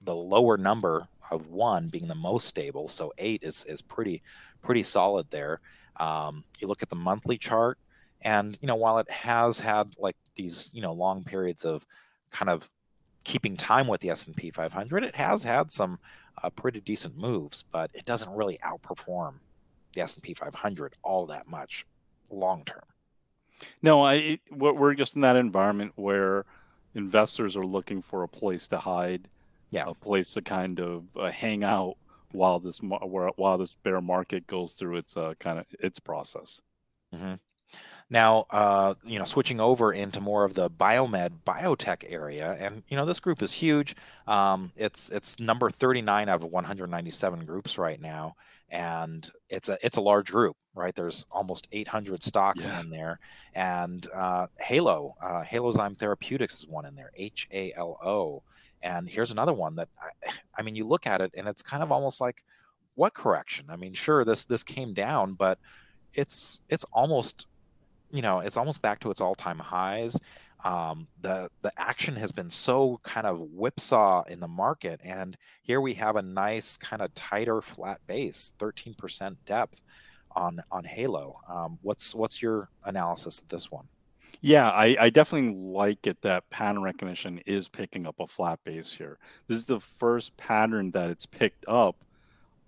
[0.00, 2.88] the lower number of one being the most stable.
[2.88, 4.22] So eight is, is pretty,
[4.62, 5.60] pretty solid there.
[5.96, 7.78] Um, you look at the monthly chart
[8.22, 11.86] and, you know, while it has had like these, you know, long periods of
[12.30, 12.68] kind of
[13.24, 15.98] keeping time with the S&P 500, it has had some
[16.42, 19.34] uh, pretty decent moves, but it doesn't really outperform
[19.94, 21.86] the S&P 500 all that much
[22.30, 22.82] long term.
[23.82, 26.44] No, I we're just in that environment where
[26.94, 29.28] investors are looking for a place to hide,
[29.70, 31.96] yeah, a place to kind of uh, hang out
[32.32, 36.60] while this while this bear market goes through its uh, kind of its process.
[37.14, 37.34] Mm-hmm.
[38.08, 42.96] Now, uh, you know, switching over into more of the biomed biotech area, and you
[42.96, 43.96] know, this group is huge.
[44.28, 48.36] Um, it's it's number 39 out of 197 groups right now,
[48.70, 50.94] and it's a it's a large group, right?
[50.94, 52.80] There's almost 800 stocks yeah.
[52.80, 53.18] in there,
[53.54, 58.42] and uh, Halo, uh, Halozyme Therapeutics is one in there, H A L O,
[58.82, 61.82] and here's another one that I, I mean, you look at it, and it's kind
[61.82, 62.42] of almost like
[62.94, 63.66] what correction?
[63.68, 65.58] I mean, sure, this this came down, but
[66.14, 67.46] it's it's almost
[68.10, 70.18] you know, it's almost back to its all-time highs.
[70.64, 75.80] Um, the the action has been so kind of whipsaw in the market, and here
[75.80, 79.82] we have a nice kind of tighter flat base, 13% depth
[80.34, 81.40] on on Halo.
[81.48, 83.88] Um, what's what's your analysis of this one?
[84.40, 88.92] Yeah, I, I, definitely like it that pattern recognition is picking up a flat base
[88.92, 89.18] here.
[89.48, 91.96] This is the first pattern that it's picked up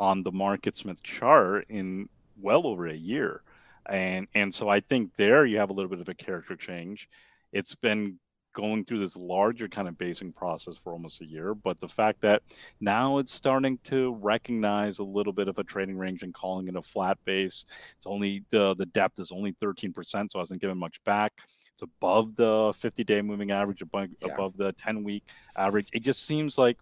[0.01, 2.09] on the MarketSmith chart in
[2.41, 3.43] well over a year
[3.89, 7.09] and and so I think there you have a little bit of a character change.
[7.53, 8.19] It's been
[8.59, 12.21] going through this larger kind of basing process for almost a year, but the fact
[12.21, 12.43] that
[12.81, 16.75] now it's starting to recognize a little bit of a trading range and calling it
[16.75, 17.67] a flat base.
[17.97, 21.33] It's only the the depth is only 13%, so it hasn't given much back.
[21.73, 24.33] It's above the 50-day moving average, above, yeah.
[24.33, 25.23] above the 10-week
[25.57, 25.87] average.
[25.93, 26.79] It just seems like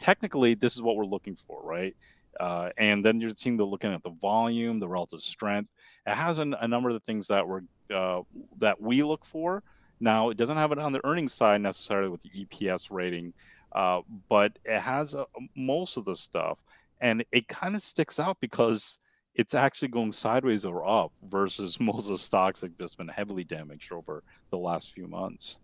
[0.00, 1.94] technically this is what we're looking for, right?
[2.40, 5.70] Uh, and then you're seeing the looking at the volume, the relative strength.
[6.06, 7.60] It has a, a number of the things that we're
[7.94, 8.22] uh,
[8.58, 9.62] that we look for.
[10.00, 13.34] Now, it doesn't have it on the earnings side necessarily with the EPS rating,
[13.72, 15.24] uh, but it has uh,
[15.54, 16.58] most of the stuff,
[17.00, 18.98] and it kind of sticks out because
[19.34, 23.08] it's actually going sideways or up versus most of the stocks that have just been
[23.08, 25.58] heavily damaged over the last few months.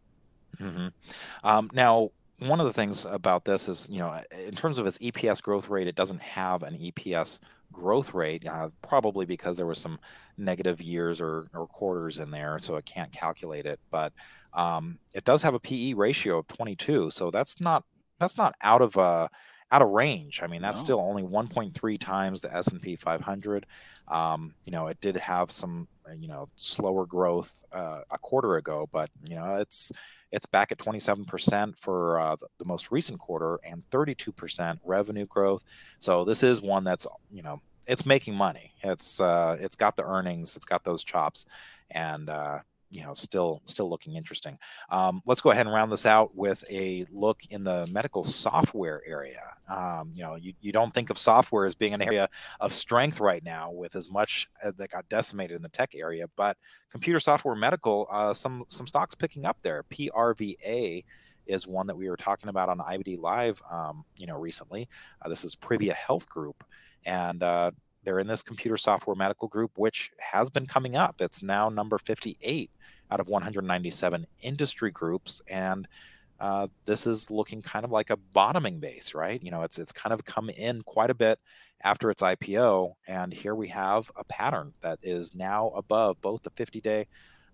[0.61, 0.89] Mm-hmm.
[1.43, 2.11] Um, now,
[2.41, 5.69] one of the things about this is, you know, in terms of its EPS growth
[5.69, 7.41] rate, it doesn't have an EPS
[7.73, 9.99] growth rate, uh, probably because there was some
[10.39, 13.81] negative years or, or quarters in there, so it can't calculate it.
[13.91, 14.13] But
[14.53, 17.85] um, it does have a PE ratio of 22, so that's not
[18.19, 19.29] that's not out of uh,
[19.71, 20.41] out of range.
[20.43, 20.85] I mean, that's no.
[20.85, 23.67] still only 1.3 times the S&P 500.
[24.09, 28.89] Um, you know, it did have some, you know, slower growth uh, a quarter ago,
[28.93, 29.91] but you know, it's
[30.37, 35.65] it's back at 27% for uh, the, most recent quarter and 32% revenue growth.
[35.99, 38.75] So this is one that's you know it's making money.
[38.83, 41.47] It's uh, it's got the earnings, it's got those chops,
[41.91, 42.59] and uh,
[42.91, 44.59] you know still still looking interesting.
[44.91, 49.03] Um, let's go ahead and round this out with a look in the medical software
[49.07, 49.43] area.
[49.69, 52.29] Um, you know you, you don't think of software as being an area
[52.61, 56.27] of strength right now with as much uh, that got decimated in the tech area
[56.37, 56.57] but
[56.91, 59.83] computer software medical uh, some some stocks picking up there.
[59.85, 61.05] Prva
[61.47, 64.89] is one that we were talking about on IBD Live, um, you know, recently.
[65.23, 66.65] Uh, this is Privia Health Group,
[67.05, 67.71] and uh,
[68.07, 71.17] they're in this computer software medical group, which has been coming up.
[71.21, 72.71] It's now number 58
[73.11, 75.43] out of 197 industry groups.
[75.51, 75.89] And
[76.39, 79.43] uh, this is looking kind of like a bottoming base, right?
[79.43, 81.41] You know, it's it's kind of come in quite a bit
[81.83, 86.51] after its IPO, and here we have a pattern that is now above both the
[86.51, 87.07] 50-day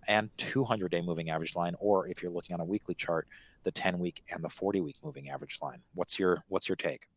[0.07, 3.27] and 200-day moving average line, or if you're looking on a weekly chart,
[3.63, 5.79] the 10-week and the 40-week moving average line.
[5.93, 7.07] What's your what's your take?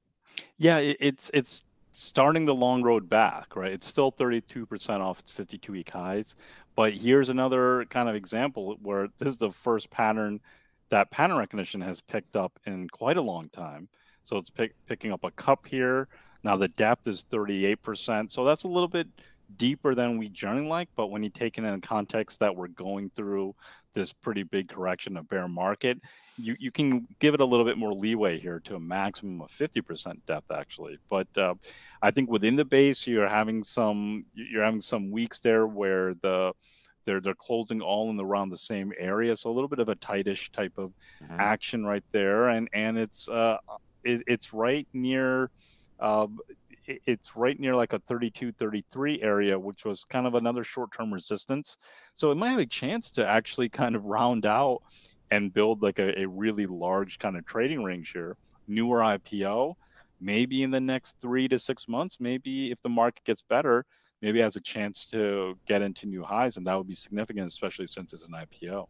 [0.57, 1.64] Yeah, it's it's
[1.97, 3.72] starting the long road back, right?
[3.72, 6.36] It's still 32% off its 52 week highs.
[6.74, 10.40] But here's another kind of example where this is the first pattern
[10.90, 13.88] that pattern recognition has picked up in quite a long time.
[14.24, 16.09] So it's pick, picking up a cup here.
[16.44, 18.30] Now the depth is 38%.
[18.30, 19.09] So that's a little bit
[19.57, 20.88] deeper than we generally like.
[20.97, 23.55] But when you take it in context that we're going through
[23.94, 25.99] this pretty big correction of bear market,
[26.36, 29.51] you, you can give it a little bit more leeway here to a maximum of
[29.51, 30.99] 50% depth actually.
[31.09, 31.55] But uh,
[32.03, 36.53] I think within the base, you're having some you're having some weeks there where the
[37.07, 39.94] they're they're closing all in around the same area, so a little bit of a
[39.94, 40.92] tightish type of
[41.22, 41.40] mm-hmm.
[41.40, 43.57] action right there, and and it's uh
[44.05, 45.51] it, it's right near.
[45.99, 46.26] Uh,
[46.87, 51.76] it's right near like a 32 33 area which was kind of another short-term resistance.
[52.14, 54.82] So it might have a chance to actually kind of round out
[55.30, 58.37] and build like a, a really large kind of trading range here.
[58.68, 59.74] Newer ipo
[60.20, 63.84] maybe in the next three to six months maybe if the market gets better
[64.22, 67.87] maybe has a chance to get into new highs and that would be significant especially
[67.87, 68.87] since it's an ipo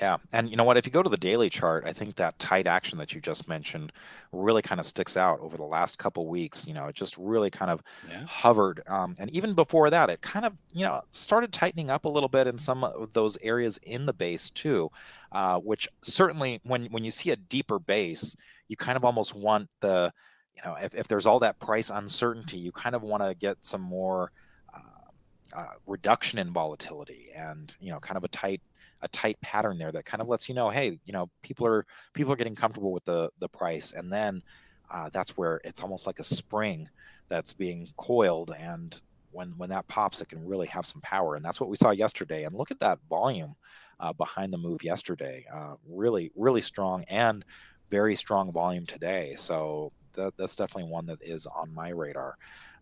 [0.00, 0.16] yeah.
[0.32, 0.76] And you know what?
[0.76, 3.48] If you go to the daily chart, I think that tight action that you just
[3.48, 3.92] mentioned
[4.32, 6.66] really kind of sticks out over the last couple weeks.
[6.66, 8.24] You know, it just really kind of yeah.
[8.24, 8.82] hovered.
[8.86, 12.28] Um, and even before that, it kind of, you know, started tightening up a little
[12.28, 14.90] bit in some of those areas in the base too,
[15.32, 18.36] uh, which certainly when, when you see a deeper base,
[18.68, 20.12] you kind of almost want the,
[20.56, 23.56] you know, if, if there's all that price uncertainty, you kind of want to get
[23.62, 24.32] some more
[24.74, 28.60] uh, uh, reduction in volatility and, you know, kind of a tight
[29.02, 31.84] a tight pattern there that kind of lets you know, hey, you know, people are
[32.14, 34.42] people are getting comfortable with the the price, and then
[34.90, 36.88] uh, that's where it's almost like a spring
[37.28, 39.00] that's being coiled, and
[39.32, 41.90] when when that pops, it can really have some power, and that's what we saw
[41.90, 42.44] yesterday.
[42.44, 43.56] And look at that volume
[44.00, 47.44] uh, behind the move yesterday, uh, really really strong and
[47.90, 49.34] very strong volume today.
[49.36, 52.36] So that, that's definitely one that is on my radar.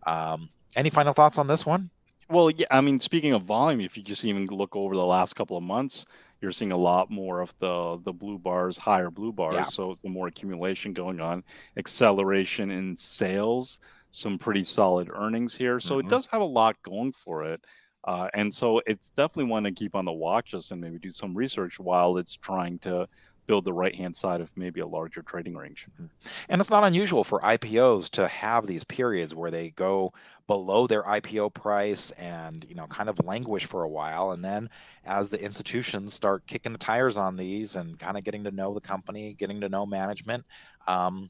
[0.07, 1.91] Um, any final thoughts on this one?
[2.31, 5.35] Well, yeah, I mean, speaking of volume, if you just even look over the last
[5.35, 6.07] couple of months,
[6.41, 9.55] you're seeing a lot more of the the blue bars, higher blue bars.
[9.55, 9.65] Yeah.
[9.65, 11.43] So it's more accumulation going on,
[11.77, 13.81] acceleration in sales,
[14.13, 15.81] some pretty solid earnings here.
[15.81, 16.07] So mm-hmm.
[16.07, 17.65] it does have a lot going for it.
[18.05, 21.11] Uh, and so it's definitely one to keep on the watch list and maybe do
[21.11, 23.07] some research while it's trying to
[23.51, 25.89] build the right hand side of maybe a larger trading range.
[25.95, 26.07] Mm-hmm.
[26.49, 30.13] And it's not unusual for IPOs to have these periods where they go
[30.47, 34.71] below their IPO price and you know kind of languish for a while and then
[35.05, 38.73] as the institutions start kicking the tires on these and kind of getting to know
[38.73, 40.45] the company, getting to know management,
[40.87, 41.29] um,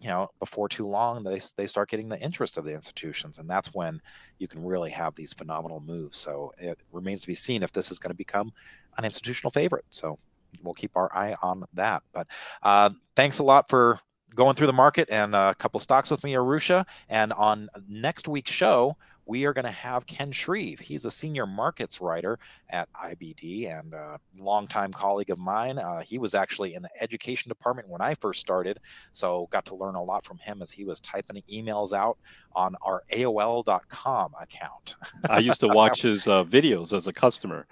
[0.00, 3.38] you know, before too long, they, they start getting the interest of the institutions.
[3.38, 4.00] And that's when
[4.38, 6.16] you can really have these phenomenal moves.
[6.16, 8.52] So it remains to be seen if this is going to become
[8.98, 9.86] an institutional favorite.
[9.90, 10.18] So
[10.62, 12.02] we'll keep our eye on that.
[12.12, 12.26] But
[12.62, 14.00] uh, thanks a lot for
[14.34, 16.84] going through the market and a couple stocks with me, Arusha.
[17.08, 18.96] And on next week's show,
[19.26, 20.78] we are going to have Ken Shreve.
[20.78, 22.38] He's a senior markets writer
[22.70, 25.78] at IBD and a longtime colleague of mine.
[25.78, 28.78] Uh, he was actually in the education department when I first started,
[29.12, 32.18] so got to learn a lot from him as he was typing emails out
[32.54, 34.94] on our AOL.com account.
[35.28, 37.66] I used to watch his uh, videos as a customer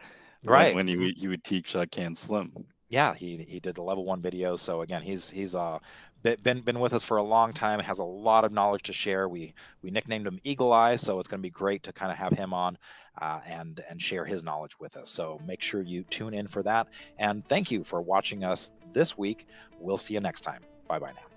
[0.44, 2.64] right when, when he, he would teach uh, CanSlim
[2.94, 4.54] yeah, he he did the level one video.
[4.54, 5.80] So again, he's he's uh
[6.22, 7.80] been been with us for a long time.
[7.80, 9.28] Has a lot of knowledge to share.
[9.28, 12.18] We we nicknamed him Eagle Eye, so it's going to be great to kind of
[12.18, 12.78] have him on
[13.20, 15.10] uh, and and share his knowledge with us.
[15.10, 16.86] So make sure you tune in for that.
[17.18, 19.46] And thank you for watching us this week.
[19.80, 20.62] We'll see you next time.
[20.86, 21.33] Bye bye now.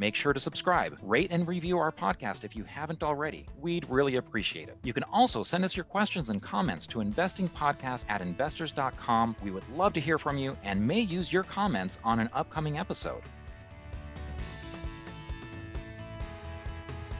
[0.00, 3.46] Make sure to subscribe, rate, and review our podcast if you haven't already.
[3.60, 4.78] We'd really appreciate it.
[4.84, 9.34] You can also send us your questions and comments to investingpodcast at investors.com.
[9.42, 12.78] We would love to hear from you and may use your comments on an upcoming
[12.78, 13.22] episode.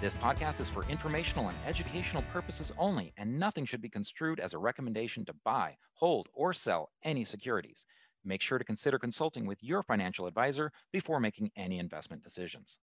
[0.00, 4.54] This podcast is for informational and educational purposes only, and nothing should be construed as
[4.54, 7.84] a recommendation to buy, hold, or sell any securities.
[8.28, 12.76] Make sure to consider consulting with your financial advisor before making any investment decisions.